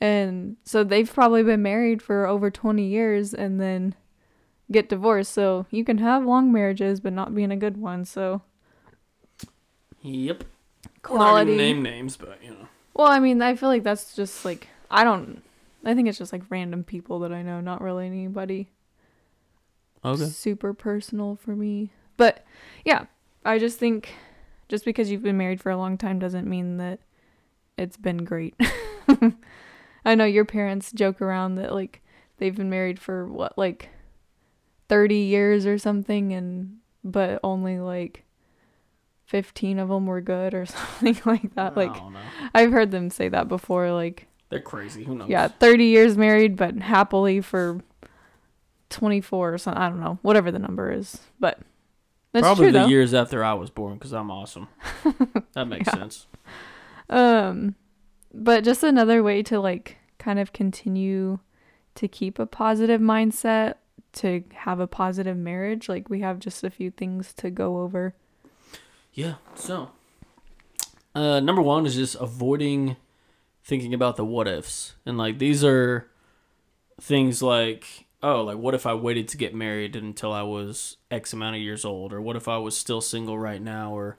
And 0.00 0.56
so 0.64 0.82
they've 0.84 1.12
probably 1.12 1.42
been 1.42 1.62
married 1.62 2.02
for 2.02 2.26
over 2.26 2.50
20 2.50 2.84
years 2.84 3.34
and 3.34 3.60
then 3.60 3.94
get 4.70 4.88
divorced. 4.88 5.32
So 5.32 5.66
you 5.70 5.84
can 5.84 5.98
have 5.98 6.24
long 6.24 6.52
marriages 6.52 7.00
but 7.00 7.12
not 7.12 7.34
be 7.34 7.42
in 7.42 7.52
a 7.52 7.56
good 7.56 7.76
one. 7.76 8.04
So 8.04 8.42
Yep. 10.02 10.44
quality. 11.02 11.56
Name 11.56 11.82
names, 11.82 12.16
but 12.16 12.38
you 12.42 12.50
know. 12.50 12.68
Well, 12.94 13.08
I 13.08 13.18
mean, 13.18 13.40
I 13.42 13.54
feel 13.54 13.68
like 13.68 13.82
that's 13.82 14.14
just 14.14 14.44
like 14.44 14.68
I 14.90 15.04
don't 15.04 15.42
I 15.84 15.94
think 15.94 16.08
it's 16.08 16.18
just 16.18 16.32
like 16.32 16.42
random 16.50 16.84
people 16.84 17.20
that 17.20 17.32
I 17.32 17.42
know, 17.42 17.60
not 17.60 17.80
really 17.80 18.06
anybody 18.06 18.70
Okay. 20.04 20.24
super 20.24 20.72
personal 20.72 21.36
for 21.36 21.54
me. 21.54 21.92
But 22.16 22.44
yeah, 22.84 23.06
I 23.44 23.58
just 23.58 23.78
think 23.78 24.14
just 24.68 24.84
because 24.84 25.10
you've 25.10 25.22
been 25.22 25.36
married 25.36 25.60
for 25.60 25.70
a 25.70 25.76
long 25.76 25.98
time 25.98 26.18
doesn't 26.18 26.48
mean 26.48 26.78
that 26.78 27.00
it's 27.76 27.96
been 27.96 28.24
great. 28.24 28.54
I 30.04 30.14
know 30.14 30.24
your 30.24 30.44
parents 30.44 30.92
joke 30.92 31.20
around 31.20 31.56
that 31.56 31.74
like 31.74 32.02
they've 32.38 32.54
been 32.56 32.70
married 32.70 32.98
for 32.98 33.26
what 33.26 33.56
like 33.58 33.90
30 34.88 35.16
years 35.16 35.66
or 35.66 35.78
something 35.78 36.32
and 36.32 36.78
but 37.04 37.40
only 37.42 37.78
like 37.78 38.24
15 39.26 39.78
of 39.78 39.88
them 39.88 40.06
were 40.06 40.20
good 40.20 40.54
or 40.54 40.66
something 40.66 41.20
like 41.24 41.54
that. 41.54 41.76
Like 41.76 41.96
I 41.96 41.98
don't 41.98 42.12
know. 42.12 42.20
I've 42.54 42.72
heard 42.72 42.90
them 42.90 43.10
say 43.10 43.28
that 43.28 43.48
before 43.48 43.92
like 43.92 44.26
They're 44.50 44.60
crazy. 44.60 45.04
Who 45.04 45.14
knows? 45.14 45.28
yeah, 45.28 45.48
30 45.48 45.84
years 45.84 46.16
married, 46.18 46.56
but 46.56 46.76
happily 46.76 47.40
for 47.40 47.80
24 48.90 49.54
or 49.54 49.58
something. 49.58 49.80
I 49.82 49.88
don't 49.88 50.00
know, 50.00 50.18
whatever 50.22 50.50
the 50.50 50.58
number 50.58 50.92
is. 50.92 51.18
But 51.38 51.58
that's 52.32 52.42
Probably 52.44 52.66
true, 52.66 52.72
the 52.72 52.78
though. 52.80 52.86
years 52.88 53.14
after 53.14 53.44
I 53.44 53.54
was 53.54 53.70
born, 53.70 53.94
because 53.94 54.12
I'm 54.12 54.30
awesome. 54.30 54.68
that 55.54 55.66
makes 55.66 55.86
Yeah. 55.86 55.94
sense. 55.94 56.26
Um, 57.08 57.74
but 58.32 58.62
just 58.64 58.82
another 58.84 59.22
way 59.22 59.42
to 59.44 59.58
like 59.60 59.96
kind 60.18 60.38
of 60.38 60.52
continue 60.52 61.38
to 61.96 62.06
keep 62.08 62.38
a 62.38 62.46
positive 62.46 63.00
mindset, 63.00 63.74
to 64.12 64.42
have 64.54 64.80
a 64.80 64.86
positive 64.86 65.36
marriage. 65.36 65.88
Like 65.88 66.08
we 66.10 66.20
have 66.20 66.38
just 66.38 66.62
a 66.64 66.70
few 66.70 66.90
things 66.90 67.32
to 67.34 67.50
go 67.50 67.80
over. 67.80 68.14
Yeah. 69.12 69.34
So, 69.56 69.90
uh, 71.14 71.40
number 71.40 71.62
one 71.62 71.84
is 71.86 71.94
just 71.96 72.14
avoiding 72.16 72.96
thinking 73.62 73.94
about 73.94 74.16
the 74.16 74.24
what 74.24 74.48
ifs, 74.48 74.94
and 75.06 75.18
like 75.18 75.38
these 75.38 75.64
are 75.64 76.10
things 77.00 77.42
like, 77.42 78.06
oh, 78.22 78.42
like 78.42 78.58
what 78.58 78.74
if 78.74 78.86
I 78.86 78.94
waited 78.94 79.28
to 79.28 79.36
get 79.36 79.54
married 79.54 79.96
until 79.96 80.32
I 80.32 80.42
was 80.42 80.96
X 81.10 81.32
amount 81.32 81.56
of 81.56 81.62
years 81.62 81.84
old, 81.84 82.12
or 82.12 82.20
what 82.20 82.36
if 82.36 82.48
I 82.48 82.58
was 82.58 82.76
still 82.76 83.00
single 83.00 83.38
right 83.38 83.62
now, 83.62 83.92
or 83.92 84.18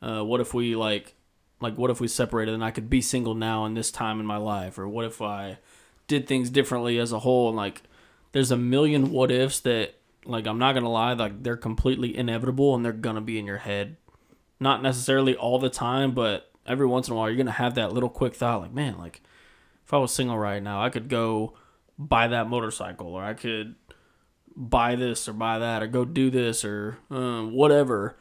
uh, 0.00 0.24
what 0.24 0.40
if 0.40 0.54
we 0.54 0.76
like, 0.76 1.14
like 1.60 1.76
what 1.76 1.90
if 1.90 2.00
we 2.00 2.08
separated 2.08 2.54
and 2.54 2.64
I 2.64 2.70
could 2.70 2.88
be 2.88 3.00
single 3.00 3.34
now 3.34 3.64
in 3.64 3.74
this 3.74 3.90
time 3.90 4.20
in 4.20 4.26
my 4.26 4.36
life, 4.36 4.78
or 4.78 4.88
what 4.88 5.04
if 5.04 5.20
I 5.20 5.58
did 6.06 6.26
things 6.26 6.50
differently 6.50 6.98
as 6.98 7.12
a 7.12 7.20
whole, 7.20 7.48
and 7.48 7.56
like 7.56 7.82
there's 8.32 8.50
a 8.50 8.56
million 8.56 9.10
what 9.10 9.30
ifs 9.30 9.60
that 9.60 9.94
like 10.24 10.46
I'm 10.46 10.58
not 10.58 10.74
gonna 10.74 10.90
lie, 10.90 11.14
like 11.14 11.42
they're 11.42 11.56
completely 11.56 12.16
inevitable 12.16 12.74
and 12.74 12.84
they're 12.84 12.92
gonna 12.92 13.20
be 13.20 13.38
in 13.38 13.46
your 13.46 13.58
head. 13.58 13.96
Not 14.60 14.82
necessarily 14.82 15.36
all 15.36 15.58
the 15.58 15.70
time, 15.70 16.12
but 16.12 16.47
every 16.68 16.86
once 16.86 17.08
in 17.08 17.14
a 17.14 17.16
while 17.16 17.28
you're 17.28 17.36
gonna 17.36 17.50
have 17.52 17.74
that 17.76 17.92
little 17.92 18.08
quick 18.08 18.34
thought, 18.34 18.60
like, 18.60 18.72
man, 18.72 18.98
like 18.98 19.22
if 19.84 19.94
I 19.94 19.98
was 19.98 20.12
single 20.12 20.38
right 20.38 20.62
now, 20.62 20.82
I 20.82 20.90
could 20.90 21.08
go 21.08 21.54
buy 21.98 22.28
that 22.28 22.48
motorcycle, 22.48 23.08
or 23.08 23.24
I 23.24 23.34
could 23.34 23.74
buy 24.54 24.96
this 24.96 25.28
or 25.28 25.32
buy 25.32 25.58
that, 25.58 25.82
or 25.82 25.86
go 25.86 26.04
do 26.04 26.30
this 26.30 26.64
or 26.64 26.98
um, 27.10 27.52
whatever. 27.52 28.16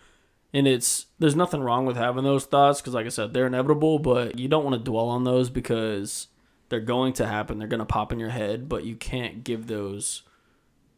And 0.53 0.67
it's 0.67 1.07
there's 1.19 1.35
nothing 1.35 1.61
wrong 1.61 1.85
with 1.85 1.97
having 1.97 2.23
those 2.23 2.45
thoughts 2.45 2.81
because, 2.81 2.93
like 2.93 3.05
I 3.05 3.09
said, 3.09 3.33
they're 3.33 3.47
inevitable, 3.47 3.99
but 3.99 4.39
you 4.39 4.47
don't 4.47 4.63
want 4.63 4.77
to 4.77 4.91
dwell 4.91 5.09
on 5.09 5.23
those 5.25 5.49
because 5.49 6.27
they're 6.69 6.79
going 6.79 7.13
to 7.13 7.27
happen. 7.27 7.59
They're 7.59 7.67
gonna 7.67 7.85
pop 7.85 8.11
in 8.11 8.19
your 8.19 8.29
head, 8.29 8.69
but 8.69 8.85
you 8.85 8.95
can't 8.95 9.43
give 9.43 9.67
those 9.67 10.23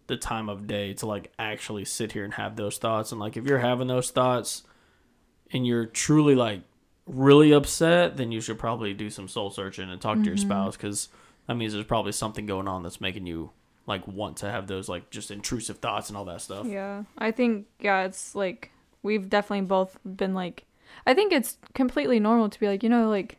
the 0.10 0.18
time 0.18 0.50
of 0.50 0.68
day 0.68 0.94
to 0.94 1.06
like 1.06 1.32
actually 1.38 1.86
sit 1.86 2.12
here 2.12 2.24
and 2.24 2.34
have 2.34 2.56
those 2.56 2.78
thoughts. 2.78 3.12
And 3.12 3.20
like 3.20 3.38
if 3.38 3.46
you're 3.46 3.60
having 3.60 3.88
those 3.88 4.12
thoughts 4.12 4.64
and 5.52 5.66
you're 5.66 5.86
truly 5.86 6.36
like 6.36 6.62
really 7.10 7.52
upset, 7.52 8.18
then 8.18 8.32
you 8.32 8.40
should 8.40 8.60
probably 8.60 8.94
do 8.94 9.10
some 9.10 9.28
soul 9.28 9.50
searching 9.50 9.90
and 9.90 10.00
talk 10.00 10.18
to 10.20 10.24
your 10.24 10.36
mm-hmm. 10.36 10.48
spouse 10.48 10.78
because 10.78 11.10
that 11.48 11.56
means 11.56 11.74
there's 11.74 11.86
probably 11.86 12.12
something 12.12 12.46
going 12.46 12.68
on 12.68 12.84
that's 12.84 13.02
making 13.02 13.26
you 13.26 13.52
like 13.88 14.08
want 14.08 14.38
to 14.38 14.52
have 14.52 14.68
those 14.68 14.88
like 14.88 15.10
just 15.10 15.32
intrusive 15.32 15.80
thoughts 15.80 16.10
and 16.10 16.18
all 16.18 16.26
that 16.26 16.42
stuff. 16.42 16.68
Yeah, 16.68 17.04
I 17.18 17.32
think 17.32 17.66
yeah, 17.80 18.04
it's 18.04 18.36
like 18.36 18.72
we've 19.02 19.30
definitely 19.30 19.66
both 19.66 19.98
been 20.06 20.34
like 20.34 20.66
I 21.06 21.14
think 21.14 21.34
it's 21.34 21.58
completely 21.74 22.20
normal 22.20 22.50
to 22.50 22.60
be 22.60 22.68
like, 22.68 22.84
you 22.84 22.90
know, 22.90 23.10
like 23.10 23.38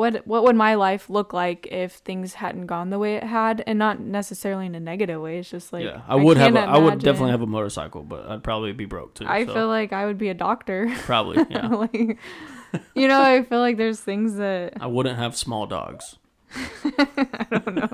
what 0.00 0.26
what 0.26 0.42
would 0.44 0.56
my 0.56 0.74
life 0.74 1.10
look 1.10 1.32
like 1.32 1.68
if 1.70 1.92
things 1.92 2.34
hadn't 2.34 2.66
gone 2.66 2.88
the 2.90 2.98
way 2.98 3.16
it 3.16 3.22
had 3.22 3.62
and 3.66 3.78
not 3.78 4.00
necessarily 4.00 4.66
in 4.66 4.74
a 4.74 4.80
negative 4.80 5.20
way. 5.20 5.38
It's 5.38 5.50
just 5.50 5.72
like 5.72 5.84
yeah, 5.84 6.00
I 6.08 6.16
would 6.16 6.38
have. 6.38 6.56
A, 6.56 6.60
I 6.60 6.78
would 6.78 7.00
definitely 7.00 7.32
have 7.32 7.42
a 7.42 7.46
motorcycle, 7.46 8.02
but 8.02 8.26
I'd 8.26 8.42
probably 8.42 8.72
be 8.72 8.86
broke 8.86 9.14
too. 9.14 9.26
I 9.28 9.44
so 9.44 9.54
feel 9.54 9.68
like 9.68 9.92
I 9.92 10.06
would 10.06 10.18
be 10.18 10.30
a 10.30 10.34
doctor. 10.34 10.90
probably 11.00 11.44
yeah. 11.50 11.66
like 11.68 11.94
you 12.94 13.08
know, 13.08 13.20
I 13.20 13.42
feel 13.44 13.60
like 13.60 13.76
there's 13.76 14.00
things 14.00 14.36
that 14.36 14.74
I 14.80 14.86
wouldn't 14.86 15.18
have 15.18 15.36
small 15.36 15.66
dogs. 15.66 16.16
I 16.54 17.46
don't 17.50 17.74
know 17.74 17.90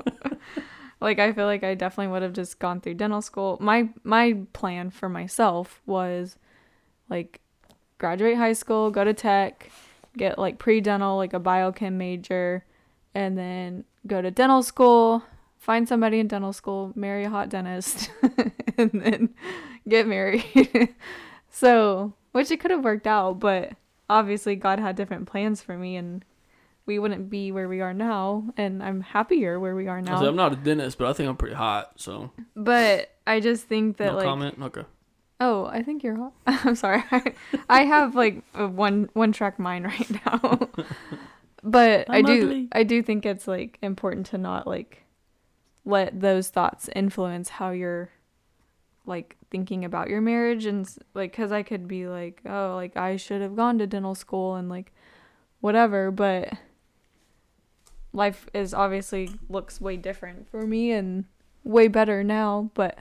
like 0.99 1.19
I 1.19 1.31
feel 1.31 1.45
like 1.45 1.63
I 1.63 1.75
definitely 1.75 2.11
would 2.11 2.23
have 2.23 2.33
just 2.33 2.59
gone 2.59 2.81
through 2.81 2.95
dental 2.95 3.21
school. 3.21 3.57
My 3.61 3.89
my 4.03 4.37
plan 4.53 4.89
for 4.89 5.09
myself 5.09 5.81
was 5.85 6.37
like 7.09 7.41
graduate 7.97 8.37
high 8.37 8.53
school, 8.53 8.89
go 8.91 9.03
to 9.03 9.13
tech, 9.13 9.69
get 10.17 10.37
like 10.37 10.59
pre-dental 10.59 11.17
like 11.17 11.33
a 11.33 11.39
biochem 11.39 11.93
major 11.93 12.65
and 13.13 13.37
then 13.37 13.83
go 14.05 14.21
to 14.21 14.31
dental 14.31 14.63
school, 14.63 15.23
find 15.57 15.87
somebody 15.87 16.19
in 16.19 16.27
dental 16.27 16.53
school, 16.53 16.91
marry 16.95 17.25
a 17.25 17.29
hot 17.29 17.49
dentist 17.49 18.11
and 18.77 18.91
then 18.93 19.29
get 19.87 20.07
married. 20.07 20.93
so, 21.49 22.13
which 22.31 22.51
it 22.51 22.59
could 22.59 22.71
have 22.71 22.83
worked 22.83 23.07
out, 23.07 23.39
but 23.39 23.73
obviously 24.09 24.55
God 24.55 24.79
had 24.79 24.95
different 24.95 25.27
plans 25.27 25.61
for 25.61 25.77
me 25.77 25.95
and 25.95 26.23
we 26.85 26.99
wouldn't 26.99 27.29
be 27.29 27.51
where 27.51 27.67
we 27.67 27.81
are 27.81 27.93
now 27.93 28.45
and 28.55 28.81
I'm 28.81 29.01
happier 29.01 29.59
where 29.59 29.75
we 29.75 29.87
are 29.87 30.01
now. 30.01 30.25
I'm 30.25 30.35
not 30.35 30.53
a 30.53 30.55
dentist, 30.55 30.97
but 30.97 31.07
I 31.07 31.13
think 31.13 31.29
I'm 31.29 31.37
pretty 31.37 31.55
hot. 31.55 31.93
So 31.97 32.31
But 32.55 33.11
I 33.25 33.39
just 33.39 33.65
think 33.65 33.97
that 33.97 34.11
no 34.11 34.15
like 34.15 34.25
comment. 34.25 34.57
Okay. 34.61 34.83
Oh, 35.39 35.65
I 35.65 35.83
think 35.83 36.03
you're 36.03 36.15
hot. 36.15 36.33
I'm 36.47 36.75
sorry. 36.75 37.03
I 37.69 37.83
have 37.83 38.15
like 38.15 38.43
a 38.53 38.67
one 38.67 39.09
one 39.13 39.31
track 39.31 39.59
mind 39.59 39.85
right 39.85 40.25
now. 40.25 40.69
but 41.63 42.09
I 42.09 42.17
I'm 42.19 42.25
do 42.25 42.43
ugly. 42.43 42.67
I 42.71 42.83
do 42.83 43.01
think 43.01 43.25
it's 43.25 43.47
like 43.47 43.77
important 43.81 44.27
to 44.27 44.37
not 44.37 44.67
like 44.67 45.03
let 45.85 46.19
those 46.19 46.49
thoughts 46.49 46.89
influence 46.95 47.49
how 47.49 47.71
you're 47.71 48.09
like 49.05 49.37
thinking 49.49 49.85
about 49.85 50.09
your 50.09 50.19
marriage 50.19 50.65
and 50.65 50.87
like 51.13 51.33
cuz 51.33 51.51
I 51.51 51.63
could 51.63 51.87
be 51.87 52.07
like, 52.07 52.41
oh, 52.45 52.73
like 52.75 52.97
I 52.97 53.15
should 53.15 53.41
have 53.41 53.55
gone 53.55 53.77
to 53.79 53.87
dental 53.87 54.15
school 54.15 54.55
and 54.55 54.69
like 54.69 54.91
whatever, 55.61 56.11
but 56.11 56.53
life 58.13 58.47
is 58.53 58.73
obviously 58.73 59.29
looks 59.47 59.79
way 59.79 59.95
different 59.95 60.49
for 60.49 60.65
me 60.65 60.91
and 60.91 61.25
way 61.63 61.87
better 61.87 62.23
now, 62.23 62.71
but 62.73 62.99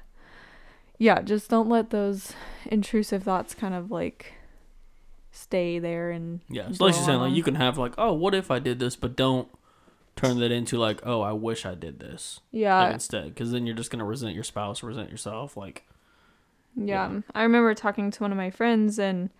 yeah, 0.99 1.23
just 1.23 1.51
don't 1.51 1.69
let 1.69 1.91
those 1.91 2.33
intrusive 2.67 3.23
thoughts 3.23 3.55
kind 3.55 3.75
of 3.75 3.91
like 3.91 4.35
stay 5.31 5.79
there 5.79 6.11
and 6.11 6.41
Yeah, 6.49 6.69
it's 6.69 6.81
like 6.81 6.95
you're 6.95 7.05
saying, 7.05 7.21
like 7.21 7.35
you 7.35 7.43
can 7.43 7.57
have 7.57 7.79
like, 7.79 7.95
oh, 7.99 8.13
what 8.13 8.35
if 8.35 8.51
I 8.51 8.59
did 8.59 8.79
this, 8.79 8.97
but 8.97 9.17
don't 9.17 9.49
turn 10.15 10.39
that 10.41 10.51
into 10.51 10.79
like, 10.79 11.01
oh, 11.05 11.21
I 11.21 11.33
wish 11.33 11.67
I 11.67 11.75
did 11.75 12.01
this 12.01 12.41
like, 12.53 12.61
yeah 12.61 12.91
instead, 12.91 13.35
because 13.35 13.53
then 13.53 13.67
you're 13.67 13.77
just 13.77 13.91
gonna 13.91 14.05
resent 14.05 14.35
your 14.35 14.45
spouse, 14.45 14.83
resent 14.83 15.11
yourself. 15.11 15.57
Like, 15.57 15.85
yeah 16.77 17.11
yeah. 17.11 17.21
i 17.35 17.43
remember 17.43 17.75
talking 17.75 18.11
to 18.11 18.23
one 18.23 18.31
of 18.31 18.37
my 18.37 18.51
friends 18.51 18.99
and 18.99 19.31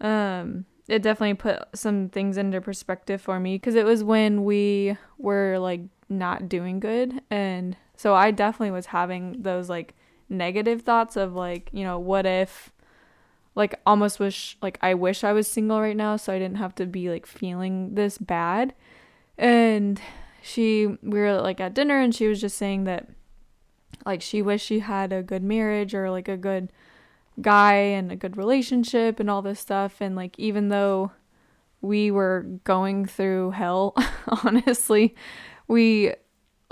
um 0.00 0.64
it 0.88 1.02
definitely 1.02 1.34
put 1.34 1.62
some 1.74 2.08
things 2.08 2.36
into 2.36 2.60
perspective 2.60 3.20
for 3.20 3.40
me 3.40 3.54
because 3.54 3.74
it 3.74 3.86
was 3.86 4.04
when 4.04 4.44
we 4.44 4.96
were 5.16 5.58
like 5.58 5.80
not 6.08 6.48
doing 6.48 6.80
good 6.80 7.20
and 7.30 7.76
so 7.96 8.14
i 8.14 8.30
definitely 8.30 8.70
was 8.70 8.86
having 8.86 9.40
those 9.40 9.70
like 9.70 9.94
negative 10.28 10.82
thoughts 10.82 11.16
of 11.16 11.34
like, 11.34 11.68
you 11.72 11.84
know, 11.84 11.98
what 11.98 12.26
if 12.26 12.72
like 13.54 13.80
almost 13.86 14.18
wish 14.18 14.56
like 14.62 14.78
I 14.82 14.94
wish 14.94 15.22
I 15.22 15.32
was 15.32 15.46
single 15.46 15.80
right 15.80 15.96
now 15.96 16.16
so 16.16 16.32
I 16.32 16.38
didn't 16.38 16.56
have 16.56 16.74
to 16.76 16.86
be 16.86 17.08
like 17.10 17.26
feeling 17.26 17.94
this 17.94 18.18
bad. 18.18 18.74
And 19.38 20.00
she 20.42 20.86
we 21.02 21.18
were 21.18 21.40
like 21.40 21.60
at 21.60 21.74
dinner 21.74 22.00
and 22.00 22.14
she 22.14 22.26
was 22.26 22.40
just 22.40 22.58
saying 22.58 22.84
that 22.84 23.08
like 24.04 24.20
she 24.20 24.42
wished 24.42 24.66
she 24.66 24.80
had 24.80 25.12
a 25.12 25.22
good 25.22 25.42
marriage 25.42 25.94
or 25.94 26.10
like 26.10 26.28
a 26.28 26.36
good 26.36 26.70
guy 27.40 27.74
and 27.74 28.12
a 28.12 28.16
good 28.16 28.36
relationship 28.36 29.18
and 29.18 29.30
all 29.30 29.42
this 29.42 29.58
stuff 29.58 30.00
and 30.00 30.14
like 30.14 30.38
even 30.38 30.68
though 30.68 31.10
we 31.80 32.10
were 32.10 32.46
going 32.64 33.06
through 33.06 33.50
hell 33.50 33.94
honestly 34.44 35.14
we 35.66 36.12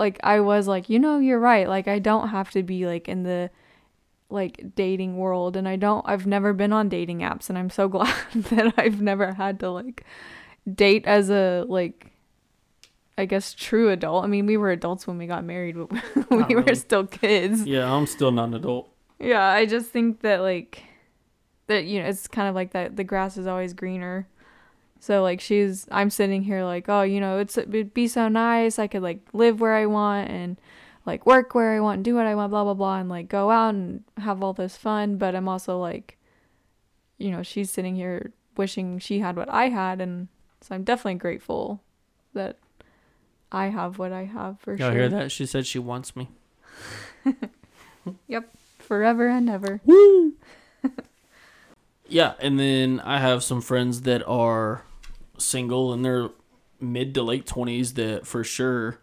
like 0.03 0.19
I 0.23 0.39
was 0.41 0.67
like 0.67 0.89
you 0.89 0.99
know 0.99 1.17
you're 1.19 1.39
right 1.39 1.67
like 1.67 1.87
I 1.87 1.99
don't 1.99 2.27
have 2.29 2.51
to 2.51 2.61
be 2.63 2.85
like 2.85 3.07
in 3.07 3.23
the 3.23 3.49
like 4.29 4.75
dating 4.75 5.17
world 5.17 5.55
and 5.55 5.67
I 5.67 5.75
don't 5.77 6.03
I've 6.07 6.25
never 6.27 6.51
been 6.53 6.73
on 6.73 6.89
dating 6.89 7.19
apps 7.19 7.49
and 7.49 7.57
I'm 7.57 7.69
so 7.69 7.87
glad 7.95 8.13
that 8.51 8.73
I've 8.77 9.01
never 9.01 9.33
had 9.33 9.59
to 9.61 9.69
like 9.69 10.03
date 10.67 11.05
as 11.05 11.29
a 11.29 11.65
like 11.67 12.11
I 13.15 13.25
guess 13.25 13.53
true 13.53 13.91
adult. 13.91 14.23
I 14.23 14.27
mean, 14.27 14.47
we 14.47 14.57
were 14.57 14.71
adults 14.71 15.05
when 15.05 15.19
we 15.19 15.27
got 15.27 15.43
married, 15.43 15.75
but 15.77 15.91
we 16.31 16.37
Not 16.37 16.49
were 16.49 16.61
really. 16.61 16.75
still 16.75 17.05
kids. 17.05 17.63
Yeah, 17.63 17.85
I'm 17.93 18.07
still 18.07 18.31
not 18.31 18.45
an 18.47 18.55
adult. 18.55 18.89
Yeah, 19.19 19.45
I 19.45 19.67
just 19.67 19.91
think 19.91 20.21
that 20.21 20.41
like 20.41 20.81
that 21.67 21.85
you 21.85 22.01
know, 22.01 22.09
it's 22.09 22.27
kind 22.27 22.49
of 22.49 22.55
like 22.55 22.71
that 22.71 22.95
the 22.95 23.03
grass 23.03 23.37
is 23.37 23.45
always 23.45 23.73
greener. 23.73 24.27
So 25.03 25.21
like 25.21 25.41
she's 25.41 25.85
I'm 25.91 26.09
sitting 26.09 26.43
here 26.43 26.63
like, 26.63 26.87
"Oh, 26.87 27.01
you 27.01 27.19
know, 27.19 27.37
it's 27.37 27.57
it'd 27.57 27.93
be 27.93 28.07
so 28.07 28.29
nice. 28.29 28.79
I 28.79 28.87
could 28.87 29.01
like 29.01 29.19
live 29.33 29.59
where 29.59 29.73
I 29.73 29.85
want 29.85 30.29
and 30.29 30.57
like 31.05 31.25
work 31.25 31.53
where 31.53 31.75
I 31.75 31.81
want 31.81 31.95
and 31.97 32.05
do 32.05 32.15
what 32.15 32.25
I 32.25 32.35
want, 32.35 32.51
blah 32.51 32.63
blah 32.63 32.73
blah 32.73 32.99
and 32.99 33.09
like 33.09 33.27
go 33.27 33.51
out 33.51 33.75
and 33.75 34.05
have 34.17 34.41
all 34.41 34.53
this 34.53 34.77
fun, 34.77 35.17
but 35.17 35.35
I'm 35.35 35.49
also 35.49 35.77
like 35.77 36.17
you 37.17 37.31
know, 37.31 37.43
she's 37.43 37.69
sitting 37.69 37.97
here 37.97 38.31
wishing 38.55 38.97
she 38.97 39.19
had 39.19 39.35
what 39.35 39.49
I 39.49 39.67
had 39.67 39.99
and 39.99 40.29
so 40.61 40.73
I'm 40.73 40.85
definitely 40.85 41.15
grateful 41.15 41.83
that 42.33 42.59
I 43.51 43.65
have 43.65 43.99
what 43.99 44.13
I 44.13 44.23
have 44.23 44.61
for 44.61 44.73
Y'all 44.73 44.87
sure. 44.87 44.99
hear 44.99 45.09
that? 45.09 45.33
She 45.33 45.45
said 45.45 45.67
she 45.67 45.79
wants 45.79 46.15
me. 46.15 46.29
Yep, 48.27 48.49
forever 48.79 49.27
and 49.27 49.49
ever. 49.49 49.81
Woo. 49.83 50.33
Yeah, 52.07 52.33
and 52.39 52.59
then 52.59 52.99
I 52.99 53.19
have 53.19 53.43
some 53.43 53.61
friends 53.61 54.01
that 54.01 54.21
are 54.27 54.83
single 55.37 55.93
in 55.93 56.01
their 56.01 56.29
mid 56.79 57.13
to 57.15 57.23
late 57.23 57.45
twenties 57.45 57.93
that 57.95 58.27
for 58.27 58.43
sure 58.43 58.99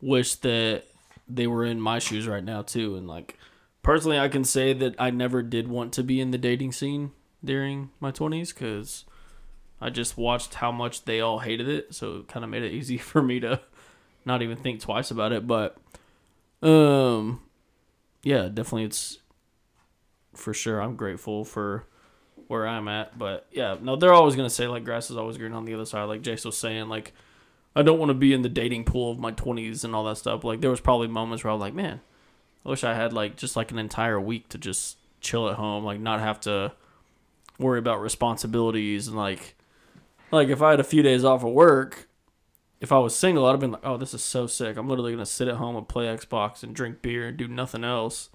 wish 0.00 0.34
that 0.36 0.84
they 1.28 1.46
were 1.46 1.64
in 1.64 1.80
my 1.80 1.98
shoes 1.98 2.26
right 2.26 2.44
now 2.44 2.62
too. 2.62 2.96
And 2.96 3.06
like 3.06 3.38
personally, 3.82 4.18
I 4.18 4.28
can 4.28 4.44
say 4.44 4.72
that 4.72 4.94
I 4.98 5.10
never 5.10 5.42
did 5.42 5.68
want 5.68 5.92
to 5.94 6.02
be 6.02 6.20
in 6.20 6.30
the 6.30 6.38
dating 6.38 6.72
scene 6.72 7.12
during 7.44 7.90
my 8.00 8.10
twenties 8.10 8.52
because 8.52 9.04
I 9.80 9.90
just 9.90 10.16
watched 10.16 10.54
how 10.54 10.70
much 10.70 11.04
they 11.04 11.20
all 11.20 11.40
hated 11.40 11.68
it, 11.68 11.94
so 11.94 12.18
it 12.18 12.28
kind 12.28 12.44
of 12.44 12.50
made 12.50 12.62
it 12.62 12.72
easy 12.72 12.98
for 12.98 13.22
me 13.22 13.40
to 13.40 13.60
not 14.24 14.42
even 14.42 14.56
think 14.56 14.80
twice 14.80 15.10
about 15.10 15.32
it. 15.32 15.46
But 15.46 15.76
um, 16.62 17.40
yeah, 18.22 18.48
definitely, 18.48 18.84
it's 18.84 19.18
for 20.34 20.54
sure. 20.54 20.80
I'm 20.80 20.96
grateful 20.96 21.44
for 21.44 21.86
where 22.52 22.68
I'm 22.68 22.86
at. 22.86 23.18
But 23.18 23.46
yeah, 23.50 23.76
no, 23.80 23.96
they're 23.96 24.12
always 24.12 24.36
gonna 24.36 24.50
say 24.50 24.68
like 24.68 24.84
grass 24.84 25.10
is 25.10 25.16
always 25.16 25.38
green 25.38 25.52
on 25.52 25.64
the 25.64 25.74
other 25.74 25.86
side. 25.86 26.04
Like 26.04 26.22
Jace 26.22 26.44
was 26.44 26.56
saying, 26.56 26.88
like 26.88 27.12
I 27.74 27.82
don't 27.82 27.98
want 27.98 28.10
to 28.10 28.14
be 28.14 28.32
in 28.32 28.42
the 28.42 28.48
dating 28.48 28.84
pool 28.84 29.10
of 29.10 29.18
my 29.18 29.32
20s 29.32 29.82
and 29.84 29.94
all 29.94 30.04
that 30.04 30.18
stuff. 30.18 30.44
Like 30.44 30.60
there 30.60 30.70
was 30.70 30.80
probably 30.80 31.08
moments 31.08 31.42
where 31.42 31.50
I 31.50 31.54
was 31.54 31.60
like, 31.60 31.74
man, 31.74 32.00
I 32.64 32.68
wish 32.68 32.84
I 32.84 32.94
had 32.94 33.12
like 33.12 33.36
just 33.36 33.56
like 33.56 33.70
an 33.72 33.78
entire 33.78 34.20
week 34.20 34.48
to 34.50 34.58
just 34.58 34.98
chill 35.20 35.48
at 35.48 35.56
home, 35.56 35.84
like 35.84 35.98
not 35.98 36.20
have 36.20 36.38
to 36.40 36.72
worry 37.58 37.78
about 37.78 38.00
responsibilities 38.00 39.08
and 39.08 39.16
like 39.16 39.56
like 40.30 40.48
if 40.48 40.62
I 40.62 40.70
had 40.70 40.80
a 40.80 40.84
few 40.84 41.02
days 41.02 41.24
off 41.24 41.42
of 41.42 41.52
work. 41.52 42.08
If 42.80 42.90
I 42.90 42.98
was 42.98 43.14
single, 43.14 43.46
I'd 43.46 43.52
have 43.52 43.60
been 43.60 43.70
like, 43.70 43.86
"Oh, 43.86 43.96
this 43.96 44.12
is 44.12 44.24
so 44.24 44.48
sick. 44.48 44.76
I'm 44.76 44.88
literally 44.88 45.12
gonna 45.12 45.24
sit 45.24 45.46
at 45.46 45.54
home 45.54 45.76
and 45.76 45.86
play 45.88 46.06
Xbox 46.06 46.64
and 46.64 46.74
drink 46.74 47.00
beer 47.00 47.28
and 47.28 47.36
do 47.36 47.46
nothing 47.46 47.84
else." 47.84 48.28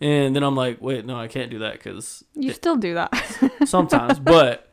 And 0.00 0.36
then 0.36 0.44
I'm 0.44 0.54
like, 0.54 0.80
"Wait, 0.80 1.04
no, 1.04 1.16
I 1.18 1.26
can't 1.26 1.50
do 1.50 1.58
that 1.58 1.72
because 1.72 2.22
You 2.34 2.52
still 2.52 2.76
do 2.76 2.94
that. 2.94 3.10
sometimes, 3.64 4.18
but 4.18 4.70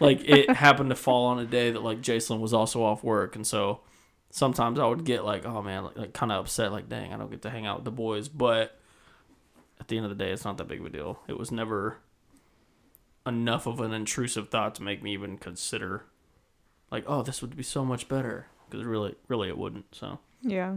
like 0.00 0.20
it 0.28 0.50
happened 0.50 0.90
to 0.90 0.96
fall 0.96 1.26
on 1.26 1.38
a 1.38 1.44
day 1.44 1.70
that 1.70 1.82
like 1.82 2.00
Jason 2.00 2.40
was 2.40 2.52
also 2.52 2.82
off 2.82 3.04
work, 3.04 3.36
and 3.36 3.46
so 3.46 3.80
sometimes 4.30 4.78
I 4.78 4.86
would 4.86 5.04
get 5.04 5.24
like, 5.24 5.44
oh 5.44 5.62
man, 5.62 5.84
like, 5.84 5.96
like 5.96 6.12
kind 6.12 6.32
of 6.32 6.44
upset, 6.44 6.72
like 6.72 6.88
dang, 6.88 7.12
I 7.12 7.16
don't 7.16 7.30
get 7.30 7.42
to 7.42 7.50
hang 7.50 7.66
out 7.66 7.78
with 7.78 7.84
the 7.84 7.90
boys. 7.90 8.28
But 8.28 8.78
at 9.80 9.88
the 9.88 9.96
end 9.96 10.06
of 10.06 10.16
the 10.16 10.24
day, 10.24 10.30
it's 10.30 10.44
not 10.44 10.58
that 10.58 10.68
big 10.68 10.80
of 10.80 10.86
a 10.86 10.90
deal. 10.90 11.20
It 11.28 11.38
was 11.38 11.50
never 11.50 11.98
enough 13.26 13.66
of 13.66 13.80
an 13.80 13.92
intrusive 13.92 14.48
thought 14.48 14.74
to 14.76 14.82
make 14.82 15.02
me 15.02 15.12
even 15.12 15.38
consider 15.38 16.04
like, 16.90 17.04
oh, 17.06 17.22
this 17.22 17.40
would 17.40 17.56
be 17.56 17.62
so 17.62 17.84
much 17.84 18.08
better 18.08 18.46
because 18.68 18.84
really, 18.84 19.14
really, 19.28 19.48
it 19.48 19.58
wouldn't. 19.58 19.94
So. 19.94 20.18
yeah. 20.42 20.76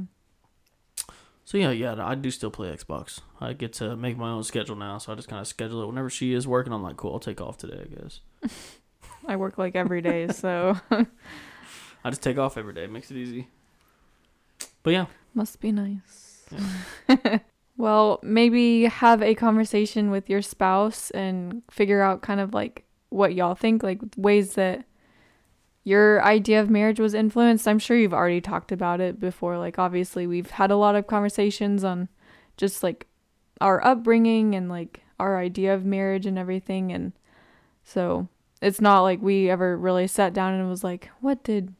So 1.45 1.59
yeah, 1.59 1.69
yeah, 1.69 1.95
I 2.03 2.15
do 2.15 2.31
still 2.31 2.49
play 2.49 2.75
Xbox. 2.75 3.21
I 3.39 3.53
get 3.53 3.71
to 3.73 3.95
make 3.95 4.17
my 4.17 4.31
own 4.31 4.43
schedule 4.43 4.75
now, 4.75 4.97
so 4.97 5.13
I 5.13 5.15
just 5.15 5.27
kind 5.27 5.39
of 5.39 5.47
schedule 5.47 5.83
it 5.83 5.85
whenever 5.85 6.09
she 6.09 6.33
is 6.33 6.47
working. 6.47 6.73
I'm 6.73 6.81
like, 6.81 6.97
cool, 6.97 7.13
I'll 7.13 7.19
take 7.19 7.39
off 7.39 7.59
today, 7.59 7.85
I 7.85 8.01
guess. 8.01 8.19
I 9.27 9.35
work 9.35 9.59
like 9.59 9.75
every 9.75 10.01
day, 10.01 10.27
so 10.29 10.75
I 10.91 12.09
just 12.09 12.23
take 12.23 12.39
off 12.39 12.57
every 12.57 12.73
day. 12.73 12.85
It 12.85 12.91
makes 12.91 13.11
it 13.11 13.17
easy. 13.17 13.47
But 14.81 14.93
yeah, 14.93 15.05
must 15.35 15.61
be 15.61 15.71
nice. 15.71 16.49
well, 17.77 18.19
maybe 18.23 18.85
have 18.85 19.21
a 19.21 19.35
conversation 19.35 20.09
with 20.09 20.27
your 20.27 20.41
spouse 20.41 21.11
and 21.11 21.61
figure 21.69 22.01
out 22.01 22.23
kind 22.23 22.39
of 22.39 22.55
like 22.55 22.85
what 23.09 23.35
y'all 23.35 23.55
think, 23.55 23.83
like 23.83 23.99
ways 24.17 24.55
that 24.55 24.85
your 25.85 26.21
idea 26.23 26.59
of 26.59 26.69
marriage 26.69 26.99
was 26.99 27.13
influenced. 27.13 27.67
I'm 27.67 27.77
sure 27.77 27.95
you've 27.95 28.13
already 28.13 28.41
talked 28.41 28.71
about 28.71 28.99
it 28.99 29.19
before. 29.19 29.59
Like, 29.59 29.77
obviously, 29.77 30.25
we've 30.25 30.49
had 30.49 30.71
a 30.71 30.75
lot 30.75 30.95
of 30.95 31.05
conversations 31.05 31.83
on 31.83 32.09
just 32.57 32.81
like 32.81 33.05
our 33.61 33.85
upbringing 33.85 34.55
and 34.55 34.67
like 34.67 35.03
our 35.19 35.37
idea 35.37 35.75
of 35.75 35.85
marriage 35.85 36.25
and 36.25 36.39
everything. 36.39 36.91
And 36.91 37.13
so 37.83 38.27
it's 38.63 38.81
not 38.81 39.01
like 39.01 39.21
we 39.21 39.47
ever 39.49 39.77
really 39.77 40.07
sat 40.07 40.33
down 40.33 40.55
and 40.55 40.67
was 40.67 40.83
like, 40.83 41.09
what 41.21 41.43
did 41.43 41.73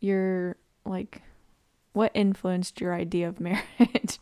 your 0.00 0.56
like 0.84 1.22
what 1.94 2.10
influenced 2.14 2.80
your 2.80 2.94
idea 2.94 3.28
of 3.28 3.40
marriage? 3.40 4.20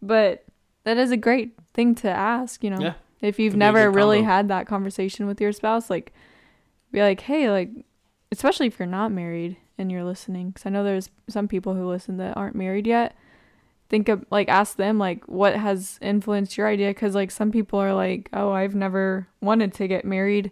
but 0.00 0.44
that 0.84 0.96
is 0.96 1.10
a 1.10 1.18
great 1.18 1.52
thing 1.74 1.94
to 1.96 2.08
ask, 2.08 2.64
you 2.64 2.70
know. 2.70 2.80
Yeah. 2.80 2.94
If 3.20 3.38
you've 3.38 3.56
never 3.56 3.90
really 3.90 4.22
had 4.22 4.48
that 4.48 4.66
conversation 4.66 5.26
with 5.26 5.40
your 5.40 5.52
spouse, 5.52 5.90
like 5.90 6.12
be 6.92 7.00
like, 7.00 7.20
"Hey, 7.22 7.50
like 7.50 7.70
especially 8.32 8.66
if 8.66 8.78
you're 8.78 8.86
not 8.86 9.12
married 9.12 9.56
and 9.78 9.90
you're 9.90 10.04
listening 10.04 10.52
cuz 10.52 10.66
I 10.66 10.70
know 10.70 10.84
there's 10.84 11.10
some 11.28 11.48
people 11.48 11.74
who 11.74 11.86
listen 11.86 12.16
that 12.18 12.36
aren't 12.36 12.56
married 12.56 12.86
yet. 12.86 13.14
Think 13.88 14.08
of 14.08 14.24
like 14.30 14.48
ask 14.48 14.76
them 14.76 14.98
like 14.98 15.24
what 15.26 15.56
has 15.56 15.98
influenced 16.02 16.56
your 16.58 16.66
idea 16.66 16.92
cuz 16.94 17.14
like 17.14 17.30
some 17.30 17.52
people 17.52 17.78
are 17.78 17.94
like, 17.94 18.28
"Oh, 18.32 18.50
I've 18.50 18.74
never 18.74 19.28
wanted 19.40 19.72
to 19.74 19.88
get 19.88 20.04
married." 20.04 20.50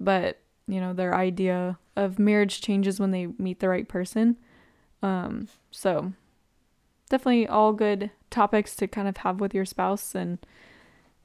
But, 0.00 0.38
you 0.68 0.80
know, 0.80 0.92
their 0.92 1.14
idea 1.14 1.78
of 1.96 2.18
marriage 2.20 2.60
changes 2.60 3.00
when 3.00 3.10
they 3.10 3.26
meet 3.38 3.58
the 3.58 3.68
right 3.68 3.88
person. 3.88 4.36
Um, 5.02 5.48
so 5.70 6.12
definitely 7.10 7.48
all 7.48 7.72
good 7.72 8.10
topics 8.30 8.76
to 8.76 8.86
kind 8.86 9.08
of 9.08 9.18
have 9.18 9.40
with 9.40 9.54
your 9.54 9.64
spouse 9.64 10.14
and 10.14 10.38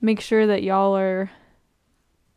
make 0.01 0.19
sure 0.19 0.47
that 0.47 0.63
y'all 0.63 0.97
are 0.97 1.31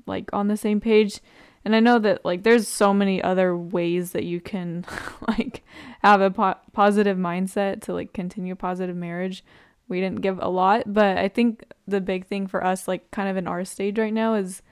like 0.07 0.31
on 0.33 0.49
the 0.49 0.57
same 0.57 0.81
page. 0.81 1.21
And 1.67 1.75
I 1.75 1.81
know 1.81 1.99
that 1.99 2.25
like 2.25 2.45
there's 2.45 2.69
so 2.69 2.95
many 2.95 3.21
other 3.21 3.57
ways 3.57 4.13
that 4.13 4.23
you 4.23 4.41
can 4.41 4.85
like 5.29 5.65
have 6.01 6.21
a 6.21 6.31
po- 6.31 6.61
positive 6.73 7.19
mindset 7.19 7.83
to 7.83 7.93
like 7.93 8.13
continue 8.13 8.53
a 8.53 8.57
positive 8.57 8.95
marriage. 8.95 9.45
We 9.89 10.01
didn't 10.01 10.21
give 10.21 10.39
a 10.41 10.49
lot, 10.49 10.85
but 10.87 11.19
I 11.19 11.27
think 11.27 11.65
the 11.85 12.01
big 12.01 12.29
thing 12.29 12.47
for 12.47 12.65
us 12.65 12.87
like 12.87 13.11
kind 13.11 13.29
of 13.29 13.37
in 13.37 13.49
our 13.49 13.65
stage 13.65 13.99
right 13.99 14.15
now 14.15 14.35
is 14.35 14.63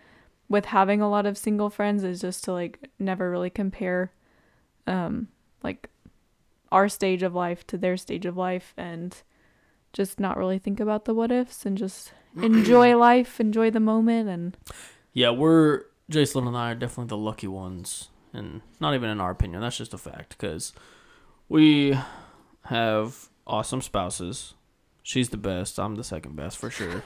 with 0.48 0.66
having 0.66 1.00
a 1.00 1.10
lot 1.10 1.26
of 1.26 1.36
single 1.36 1.68
friends 1.68 2.04
is 2.04 2.20
just 2.20 2.44
to 2.44 2.52
like 2.52 2.88
never 3.00 3.28
really 3.28 3.50
compare 3.50 4.12
um 4.86 5.26
like 5.64 5.90
our 6.70 6.88
stage 6.88 7.24
of 7.24 7.34
life 7.34 7.66
to 7.66 7.76
their 7.76 7.96
stage 7.96 8.24
of 8.24 8.36
life 8.36 8.72
and 8.76 9.24
just 9.92 10.20
not 10.20 10.36
really 10.36 10.60
think 10.60 10.78
about 10.78 11.06
the 11.06 11.14
what 11.14 11.32
ifs 11.32 11.66
and 11.66 11.76
just 11.76 12.12
enjoy 12.40 12.96
life, 12.96 13.40
enjoy 13.40 13.68
the 13.68 13.80
moment 13.80 14.28
and 14.28 14.56
yeah, 15.12 15.30
we're 15.30 15.82
Jason 16.10 16.46
and 16.46 16.56
I 16.56 16.72
are 16.72 16.74
definitely 16.74 17.08
the 17.08 17.16
lucky 17.16 17.46
ones, 17.48 18.08
and 18.32 18.60
not 18.80 18.94
even 18.94 19.10
in 19.10 19.20
our 19.20 19.30
opinion. 19.30 19.62
That's 19.62 19.78
just 19.78 19.94
a 19.94 19.98
fact 19.98 20.30
because 20.38 20.72
we 21.48 21.98
have 22.66 23.28
awesome 23.46 23.80
spouses. 23.82 24.54
She's 25.02 25.28
the 25.28 25.36
best. 25.36 25.78
I'm 25.78 25.96
the 25.96 26.04
second 26.04 26.34
best 26.36 26.56
for 26.56 26.70
sure. 26.70 27.02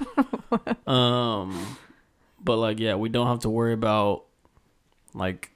um, 0.86 1.76
but 2.42 2.56
like, 2.56 2.78
yeah, 2.78 2.94
we 2.94 3.08
don't 3.08 3.26
have 3.26 3.40
to 3.40 3.50
worry 3.50 3.72
about 3.72 4.24
like 5.14 5.50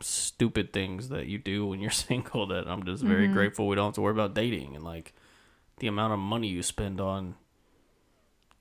stupid 0.00 0.72
things 0.72 1.08
that 1.08 1.26
you 1.26 1.38
do 1.38 1.66
when 1.66 1.80
you're 1.80 1.90
single. 2.08 2.46
That 2.46 2.68
I'm 2.68 2.84
just 2.84 3.02
very 3.02 3.28
grateful 3.28 3.66
we 3.66 3.76
don't 3.76 3.86
have 3.86 3.94
to 3.94 4.00
worry 4.00 4.12
about 4.12 4.34
dating 4.34 4.76
and 4.76 4.84
like 4.84 5.14
the 5.78 5.86
amount 5.88 6.12
of 6.12 6.18
money 6.18 6.48
you 6.48 6.62
spend 6.62 7.00
on 7.00 7.34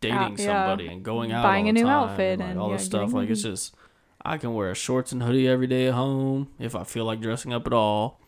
dating 0.01 0.17
Out- 0.17 0.39
yeah. 0.39 0.45
somebody 0.45 0.87
and 0.87 1.03
going 1.03 1.31
out, 1.31 1.43
Buying 1.43 1.65
all 1.65 1.69
a 1.69 1.73
the 1.73 1.79
new 1.79 1.85
time 1.85 2.09
outfit 2.09 2.39
like 2.39 2.49
and, 2.49 2.59
all 2.59 2.69
yeah, 2.69 2.77
this 2.77 2.85
stuff. 2.85 3.13
Like 3.13 3.29
it's 3.29 3.43
just, 3.43 3.75
I 4.23 4.38
can 4.38 4.53
wear 4.53 4.71
a 4.71 4.75
shorts 4.75 5.12
and 5.12 5.23
hoodie 5.23 5.47
every 5.47 5.67
day 5.67 5.88
at 5.88 5.93
home 5.93 6.49
if 6.60 6.75
I 6.75 6.84
feel 6.84 7.05
like 7.05 7.21
dressing 7.21 7.53
up 7.53 7.65
at 7.65 7.73
all. 7.73 8.19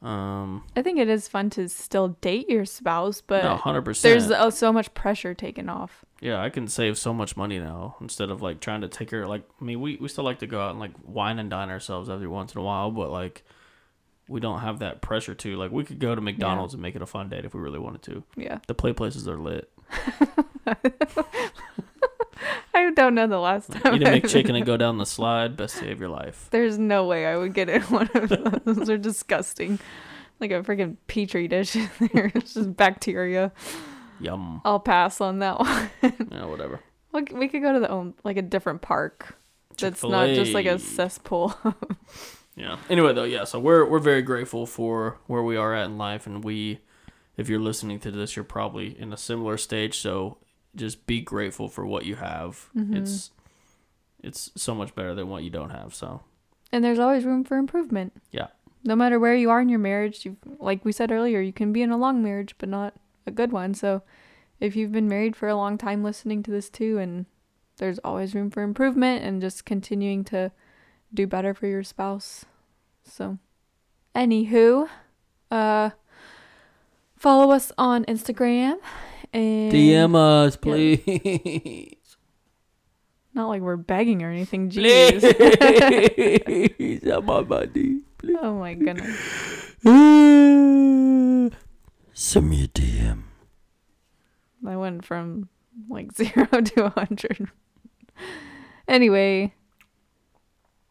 Um, 0.00 0.64
I 0.76 0.82
think 0.82 0.98
it 1.00 1.08
is 1.08 1.26
fun 1.26 1.50
to 1.50 1.68
still 1.68 2.08
date 2.20 2.48
your 2.48 2.64
spouse, 2.64 3.20
but 3.20 3.42
no, 3.42 3.56
hundred 3.56 3.82
percent. 3.82 4.12
there's 4.12 4.30
uh, 4.30 4.50
so 4.50 4.72
much 4.72 4.94
pressure 4.94 5.34
taken 5.34 5.68
off. 5.68 6.04
Yeah, 6.20 6.40
I 6.40 6.50
can 6.50 6.68
save 6.68 6.96
so 6.96 7.12
much 7.12 7.36
money 7.36 7.58
now 7.58 7.96
instead 8.00 8.30
of 8.30 8.40
like 8.40 8.60
trying 8.60 8.82
to 8.82 8.88
take 8.88 9.10
her. 9.10 9.26
Like, 9.26 9.42
I 9.60 9.64
mean, 9.64 9.80
we 9.80 9.96
we 9.96 10.06
still 10.08 10.22
like 10.22 10.38
to 10.38 10.46
go 10.46 10.60
out 10.60 10.70
and 10.70 10.78
like 10.78 10.92
wine 11.04 11.40
and 11.40 11.50
dine 11.50 11.68
ourselves 11.70 12.08
every 12.08 12.28
once 12.28 12.54
in 12.54 12.60
a 12.60 12.62
while, 12.64 12.92
but 12.92 13.10
like, 13.10 13.42
we 14.28 14.38
don't 14.38 14.60
have 14.60 14.78
that 14.78 15.00
pressure 15.02 15.34
to. 15.34 15.56
Like, 15.56 15.72
we 15.72 15.82
could 15.82 15.98
go 15.98 16.14
to 16.14 16.20
McDonald's 16.20 16.74
and 16.74 16.82
make 16.82 16.94
it 16.94 17.02
a 17.02 17.06
fun 17.06 17.28
date 17.28 17.44
if 17.44 17.52
we 17.52 17.60
really 17.60 17.80
wanted 17.80 18.02
to. 18.02 18.22
Yeah. 18.36 18.58
The 18.68 18.74
play 18.74 18.92
places 18.92 19.26
are 19.26 19.36
lit. 19.38 19.68
I 22.86 22.90
don't 22.90 23.14
know 23.14 23.26
the 23.26 23.38
last 23.38 23.70
time. 23.72 23.94
Eat 23.96 24.02
a 24.02 24.10
I've- 24.10 24.20
McChicken 24.28 24.56
and 24.56 24.64
go 24.66 24.76
down 24.76 24.98
the 24.98 25.06
slide. 25.06 25.56
Best 25.56 25.80
day 25.80 25.90
of 25.92 26.00
your 26.00 26.08
life. 26.08 26.48
There's 26.50 26.78
no 26.78 27.06
way 27.06 27.26
I 27.26 27.36
would 27.36 27.54
get 27.54 27.68
in 27.68 27.82
one 27.90 28.08
of 28.14 28.28
those. 28.28 28.76
those 28.76 28.90
are 28.90 28.98
disgusting. 28.98 29.78
Like 30.40 30.50
a 30.52 30.62
freaking 30.62 30.96
petri 31.08 31.48
dish 31.48 31.74
in 31.76 31.90
there. 32.12 32.30
It's 32.34 32.54
just 32.54 32.76
bacteria. 32.76 33.52
Yum. 34.20 34.60
I'll 34.64 34.80
pass 34.80 35.20
on 35.20 35.40
that 35.40 35.58
one. 35.60 35.90
Yeah, 36.02 36.44
whatever. 36.46 36.80
We 37.12 37.22
we 37.32 37.48
could 37.48 37.62
go 37.62 37.72
to 37.72 37.80
the 37.80 37.88
own 37.88 38.14
like 38.24 38.36
a 38.36 38.42
different 38.42 38.82
park. 38.82 39.36
That's 39.78 40.02
not 40.02 40.28
just 40.28 40.52
like 40.52 40.66
a 40.66 40.78
cesspool. 40.78 41.54
Yeah. 42.56 42.78
Anyway, 42.90 43.12
though, 43.12 43.24
yeah. 43.24 43.44
So 43.44 43.60
we're 43.60 43.84
we're 43.88 44.00
very 44.00 44.22
grateful 44.22 44.66
for 44.66 45.18
where 45.26 45.42
we 45.42 45.56
are 45.56 45.72
at 45.74 45.84
in 45.86 45.96
life, 45.98 46.26
and 46.26 46.42
we, 46.42 46.80
if 47.36 47.48
you're 47.48 47.60
listening 47.60 48.00
to 48.00 48.10
this, 48.10 48.34
you're 48.34 48.44
probably 48.44 48.98
in 48.98 49.12
a 49.12 49.16
similar 49.16 49.56
stage. 49.56 49.98
So 49.98 50.38
just 50.78 51.06
be 51.06 51.20
grateful 51.20 51.68
for 51.68 51.84
what 51.84 52.06
you 52.06 52.16
have. 52.16 52.70
Mm-hmm. 52.76 52.96
It's 52.96 53.30
it's 54.22 54.50
so 54.56 54.74
much 54.74 54.94
better 54.94 55.14
than 55.14 55.28
what 55.28 55.42
you 55.44 55.50
don't 55.50 55.70
have. 55.70 55.94
So 55.94 56.22
and 56.72 56.84
there's 56.84 56.98
always 56.98 57.24
room 57.24 57.44
for 57.44 57.56
improvement. 57.56 58.12
yeah, 58.30 58.48
No 58.84 58.94
matter 58.96 59.18
where 59.18 59.34
you 59.34 59.48
are 59.50 59.60
in 59.60 59.68
your 59.68 59.78
marriage, 59.78 60.24
you 60.24 60.36
like 60.58 60.84
we 60.84 60.92
said 60.92 61.10
earlier, 61.10 61.40
you 61.40 61.52
can 61.52 61.72
be 61.72 61.82
in 61.82 61.90
a 61.90 61.96
long 61.96 62.22
marriage 62.22 62.54
but 62.58 62.68
not 62.68 62.94
a 63.26 63.30
good 63.30 63.52
one. 63.52 63.74
So 63.74 64.02
if 64.60 64.74
you've 64.76 64.92
been 64.92 65.08
married 65.08 65.36
for 65.36 65.48
a 65.48 65.54
long 65.56 65.78
time 65.78 66.02
listening 66.02 66.42
to 66.44 66.50
this 66.50 66.68
too 66.70 66.98
and 66.98 67.26
there's 67.76 68.00
always 68.00 68.34
room 68.34 68.50
for 68.50 68.62
improvement 68.62 69.22
and 69.24 69.40
just 69.40 69.64
continuing 69.64 70.24
to 70.24 70.50
do 71.14 71.26
better 71.26 71.54
for 71.54 71.66
your 71.66 71.84
spouse. 71.84 72.44
So 73.04 73.38
anywho, 74.14 74.88
uh 75.50 75.90
follow 77.16 77.50
us 77.52 77.72
on 77.78 78.04
Instagram 78.04 78.78
and 79.32 79.72
DM 79.72 80.14
us, 80.14 80.54
Yeah. 80.54 80.60
please. 80.60 81.96
not 83.34 83.48
like 83.48 83.62
we're 83.62 83.76
begging 83.76 84.22
or 84.22 84.30
anything, 84.30 84.70
jeez. 84.70 85.20
Please, 86.76 87.02
I'm 87.12 87.28
on 87.30 87.48
my 87.48 87.68
knees. 87.74 88.02
oh 88.42 88.54
my 88.58 88.74
goodness. 88.74 89.16
Send 92.12 92.50
me 92.50 92.64
a 92.64 92.68
DM. 92.68 93.22
I 94.66 94.76
went 94.76 95.04
from 95.04 95.48
like 95.88 96.12
zero 96.16 96.46
to 96.46 96.84
a 96.86 96.90
hundred. 96.90 97.48
anyway, 98.88 99.54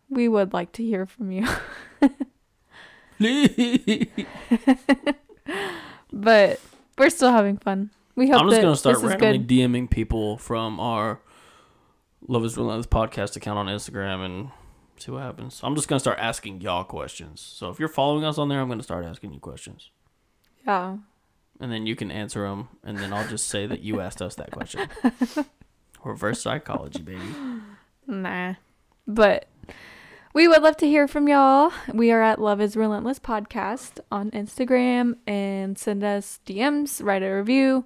we 0.09 0.29
would 0.29 0.53
like 0.53 0.71
to 0.73 0.83
hear 0.83 1.05
from 1.05 1.31
you, 1.31 1.45
Please. 3.17 4.07
but 6.13 6.59
we're 6.97 7.09
still 7.09 7.31
having 7.31 7.57
fun. 7.57 7.89
We 8.17 8.27
hope 8.29 8.41
I'm 8.41 8.49
just 8.49 8.61
gonna 8.63 8.75
start 8.75 8.97
randomly. 8.97 9.39
DMing 9.39 9.89
people 9.89 10.39
from 10.39 10.79
our 10.79 11.21
Love 12.27 12.43
Is 12.43 12.57
Relentless 12.57 12.87
podcast 12.87 13.35
account 13.35 13.59
on 13.59 13.67
Instagram 13.67 14.25
and 14.25 14.49
see 14.97 15.11
what 15.11 15.21
happens. 15.21 15.61
I'm 15.63 15.75
just 15.75 15.87
gonna 15.87 15.99
start 15.99 16.17
asking 16.19 16.61
y'all 16.61 16.83
questions. 16.83 17.39
So 17.41 17.69
if 17.69 17.79
you're 17.79 17.87
following 17.87 18.25
us 18.25 18.39
on 18.39 18.49
there, 18.49 18.59
I'm 18.59 18.69
gonna 18.69 18.81
start 18.81 19.05
asking 19.05 19.33
you 19.33 19.39
questions, 19.39 19.91
Yeah, 20.65 20.97
and 21.59 21.71
then 21.71 21.85
you 21.85 21.95
can 21.95 22.09
answer 22.09 22.41
them, 22.41 22.69
and 22.83 22.97
then 22.97 23.13
I'll 23.13 23.27
just 23.27 23.47
say 23.47 23.67
that 23.67 23.81
you 23.81 24.01
asked 24.01 24.19
us 24.19 24.33
that 24.33 24.49
question. 24.49 24.89
Reverse 26.03 26.41
psychology, 26.41 27.03
baby. 27.03 27.21
nah, 28.07 28.55
but 29.05 29.47
we 30.33 30.47
would 30.47 30.63
love 30.63 30.77
to 30.77 30.87
hear 30.87 31.07
from 31.07 31.27
y'all. 31.27 31.71
We 31.93 32.09
are 32.11 32.23
at 32.23 32.41
Love 32.41 32.61
Is 32.61 32.75
Relentless 32.75 33.19
podcast 33.19 33.99
on 34.11 34.31
Instagram 34.31 35.17
and 35.27 35.77
send 35.77 36.03
us 36.03 36.39
DMs, 36.47 37.03
write 37.03 37.21
a 37.21 37.29
review, 37.29 37.85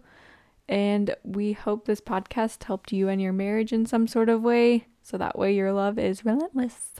and 0.71 1.13
we 1.23 1.51
hope 1.51 1.85
this 1.85 1.99
podcast 1.99 2.63
helped 2.63 2.93
you 2.93 3.09
and 3.09 3.21
your 3.21 3.33
marriage 3.33 3.73
in 3.73 3.85
some 3.85 4.07
sort 4.07 4.29
of 4.29 4.41
way. 4.41 4.87
So 5.03 5.17
that 5.17 5.37
way 5.37 5.53
your 5.53 5.73
love 5.73 5.99
is 5.99 6.23
relentless. 6.23 6.91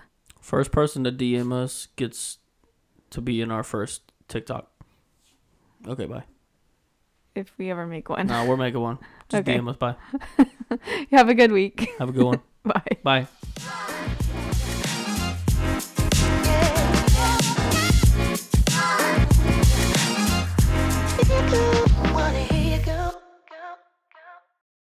First 0.41 0.71
person 0.73 1.05
to 1.05 1.11
DM 1.11 1.53
us 1.53 1.87
gets 1.95 2.39
to 3.11 3.21
be 3.21 3.39
in 3.41 3.49
our 3.49 3.63
first 3.63 4.11
TikTok. 4.27 4.69
Okay, 5.87 6.05
bye. 6.05 6.23
if 7.33 7.53
we 7.57 7.71
ever 7.71 7.87
make 7.87 8.09
one. 8.09 8.27
No, 8.27 8.45
we're 8.45 8.57
making 8.57 8.81
one. 8.81 8.99
Just 9.29 9.41
Okay. 9.47 9.57
DM 9.57 9.69
us. 9.69 9.77
Bye. 9.77 9.95
Have 11.11 11.29
a 11.29 11.33
good 11.33 11.51
week. 11.53 11.89
Have 11.97 12.09
a 12.09 12.11
good 12.11 12.25
one. 12.25 12.41
Bye. 12.63 12.97
Bye. 13.03 13.27